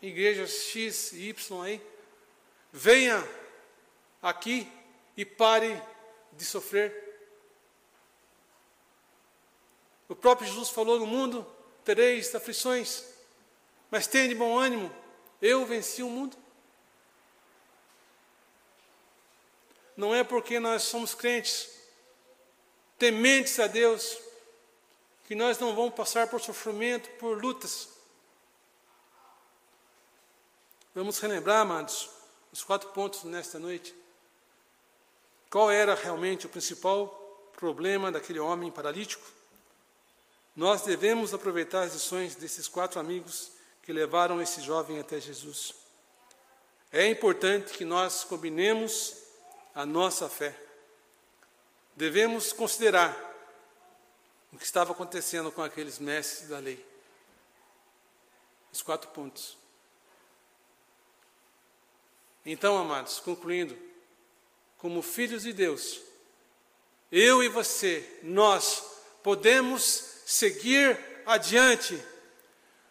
igrejas 0.00 0.68
X 0.70 1.12
e 1.12 1.28
Y 1.28 1.62
aí. 1.62 1.86
Venha 2.72 3.22
aqui 4.22 4.66
e 5.14 5.26
pare 5.26 5.78
de 6.32 6.46
sofrer. 6.46 7.11
O 10.12 10.14
próprio 10.14 10.46
Jesus 10.46 10.68
falou: 10.68 10.98
No 10.98 11.06
mundo 11.06 11.46
tereis 11.82 12.34
aflições, 12.34 13.02
mas 13.90 14.06
tenha 14.06 14.28
de 14.28 14.34
bom 14.34 14.58
ânimo, 14.58 14.94
eu 15.40 15.64
venci 15.64 16.02
o 16.02 16.10
mundo. 16.10 16.36
Não 19.96 20.14
é 20.14 20.22
porque 20.22 20.60
nós 20.60 20.82
somos 20.82 21.14
crentes, 21.14 21.70
tementes 22.98 23.58
a 23.58 23.66
Deus, 23.66 24.18
que 25.24 25.34
nós 25.34 25.58
não 25.58 25.74
vamos 25.74 25.94
passar 25.94 26.26
por 26.26 26.42
sofrimento, 26.42 27.08
por 27.12 27.42
lutas. 27.42 27.88
Vamos 30.94 31.18
relembrar, 31.20 31.62
amados, 31.62 32.10
os 32.52 32.62
quatro 32.62 32.90
pontos 32.90 33.24
nesta 33.24 33.58
noite. 33.58 33.94
Qual 35.48 35.70
era 35.70 35.94
realmente 35.94 36.44
o 36.44 36.50
principal 36.50 37.08
problema 37.54 38.12
daquele 38.12 38.40
homem 38.40 38.70
paralítico? 38.70 39.40
Nós 40.54 40.82
devemos 40.82 41.32
aproveitar 41.32 41.82
as 41.82 41.94
lições 41.94 42.34
desses 42.34 42.68
quatro 42.68 43.00
amigos 43.00 43.52
que 43.82 43.92
levaram 43.92 44.40
esse 44.40 44.60
jovem 44.60 44.98
até 44.98 45.18
Jesus. 45.18 45.74
É 46.92 47.06
importante 47.08 47.72
que 47.72 47.84
nós 47.84 48.22
combinemos 48.22 49.16
a 49.74 49.86
nossa 49.86 50.28
fé. 50.28 50.54
Devemos 51.96 52.52
considerar 52.52 53.16
o 54.52 54.58
que 54.58 54.64
estava 54.64 54.92
acontecendo 54.92 55.50
com 55.50 55.62
aqueles 55.62 55.98
mestres 55.98 56.50
da 56.50 56.58
lei. 56.58 56.84
Os 58.70 58.82
quatro 58.82 59.08
pontos. 59.10 59.56
Então, 62.44 62.76
amados, 62.76 63.20
concluindo, 63.20 63.78
como 64.76 65.00
filhos 65.00 65.44
de 65.44 65.52
Deus, 65.52 66.00
eu 67.10 67.42
e 67.42 67.48
você, 67.48 68.20
nós 68.22 68.82
podemos 69.22 70.11
seguir 70.32 70.98
adiante, 71.26 72.02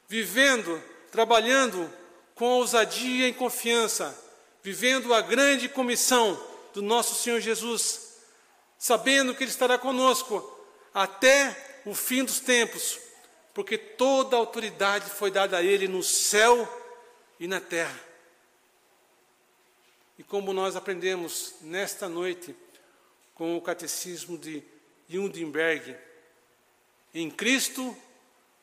vivendo, 0.07 0.81
trabalhando 1.11 1.91
com 2.35 2.45
ousadia 2.45 3.27
e 3.27 3.33
confiança, 3.33 4.15
vivendo 4.61 5.11
a 5.11 5.21
grande 5.21 5.67
comissão 5.67 6.39
do 6.71 6.83
nosso 6.83 7.15
Senhor 7.15 7.39
Jesus, 7.39 8.19
sabendo 8.77 9.33
que 9.33 9.43
Ele 9.43 9.49
estará 9.49 9.79
conosco 9.79 10.47
até 10.93 11.81
o 11.83 11.95
fim 11.95 12.23
dos 12.23 12.39
tempos, 12.39 12.99
porque 13.55 13.75
toda 13.75 14.35
a 14.35 14.39
autoridade 14.39 15.09
foi 15.09 15.31
dada 15.31 15.57
a 15.57 15.63
Ele 15.63 15.87
no 15.87 16.03
céu 16.03 16.69
e 17.39 17.47
na 17.47 17.59
terra. 17.59 17.99
E 20.15 20.23
como 20.23 20.53
nós 20.53 20.75
aprendemos 20.75 21.55
nesta 21.61 22.07
noite 22.07 22.55
com 23.33 23.57
o 23.57 23.61
catecismo 23.61 24.37
de 24.37 24.63
Jundenberg, 25.09 25.95
em 27.13 27.29
Cristo 27.29 27.95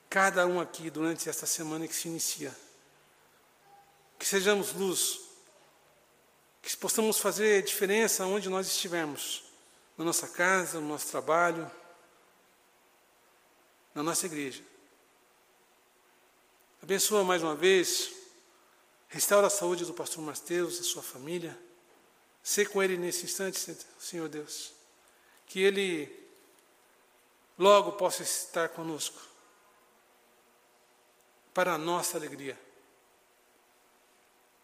cada 0.09 0.45
um 0.45 0.59
aqui 0.59 0.89
durante 0.89 1.29
esta 1.29 1.45
semana 1.45 1.87
que 1.87 1.95
se 1.95 2.07
inicia. 2.07 2.53
Que 4.17 4.25
sejamos 4.25 4.73
luz, 4.73 5.21
que 6.61 6.75
possamos 6.75 7.19
fazer 7.19 7.63
diferença 7.63 8.25
onde 8.25 8.49
nós 8.49 8.67
estivermos, 8.67 9.43
na 9.97 10.03
nossa 10.03 10.27
casa, 10.27 10.79
no 10.79 10.87
nosso 10.87 11.07
trabalho, 11.07 11.69
na 13.93 14.03
nossa 14.03 14.25
igreja. 14.25 14.63
Abençoa 16.81 17.23
mais 17.23 17.43
uma 17.43 17.55
vez, 17.55 18.11
restaura 19.07 19.47
a 19.47 19.49
saúde 19.49 19.85
do 19.85 19.93
pastor 19.93 20.23
Mateus 20.23 20.79
e 20.79 20.83
sua 20.83 21.03
família. 21.03 21.57
Sê 22.49 22.65
com 22.65 22.81
ele 22.81 22.97
nesse 22.97 23.25
instante, 23.25 23.77
Senhor 23.99 24.27
Deus, 24.27 24.73
que 25.45 25.61
ele 25.61 26.27
logo 27.59 27.91
possa 27.91 28.23
estar 28.23 28.69
conosco, 28.69 29.21
para 31.53 31.73
a 31.73 31.77
nossa 31.77 32.17
alegria 32.17 32.57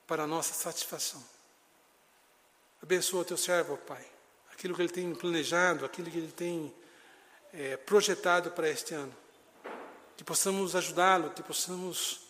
para 0.08 0.24
a 0.24 0.28
nossa 0.28 0.56
satisfação. 0.56 1.24
Abençoa 2.82 3.22
o 3.22 3.26
teu 3.26 3.38
servo, 3.38 3.78
Pai, 3.78 4.04
aquilo 4.52 4.74
que 4.74 4.82
ele 4.82 4.92
tem 4.92 5.14
planejado, 5.14 5.86
aquilo 5.86 6.10
que 6.10 6.18
ele 6.18 6.32
tem 6.32 6.74
é, 7.54 7.78
projetado 7.78 8.50
para 8.50 8.68
este 8.68 8.96
ano. 8.96 9.16
Que 10.18 10.24
possamos 10.24 10.76
ajudá-lo, 10.76 11.30
que 11.30 11.44
possamos 11.44 12.22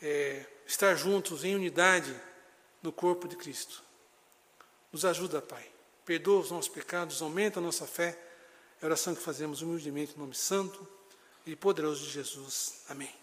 é, 0.00 0.46
estar 0.66 0.94
juntos 0.94 1.44
em 1.44 1.54
unidade 1.54 2.18
no 2.82 2.92
corpo 2.92 3.28
de 3.28 3.36
Cristo. 3.36 3.82
Nos 4.92 5.04
ajuda, 5.04 5.40
Pai. 5.40 5.66
Perdoa 6.04 6.40
os 6.40 6.50
nossos 6.50 6.68
pecados, 6.68 7.22
aumenta 7.22 7.60
a 7.60 7.62
nossa 7.62 7.86
fé. 7.86 8.18
É 8.80 8.84
a 8.84 8.86
oração 8.86 9.14
que 9.14 9.22
fazemos 9.22 9.62
humildemente 9.62 10.14
em 10.14 10.18
nome 10.18 10.34
santo 10.34 10.86
e 11.46 11.54
poderoso 11.54 12.04
de 12.04 12.10
Jesus. 12.10 12.82
Amém. 12.88 13.21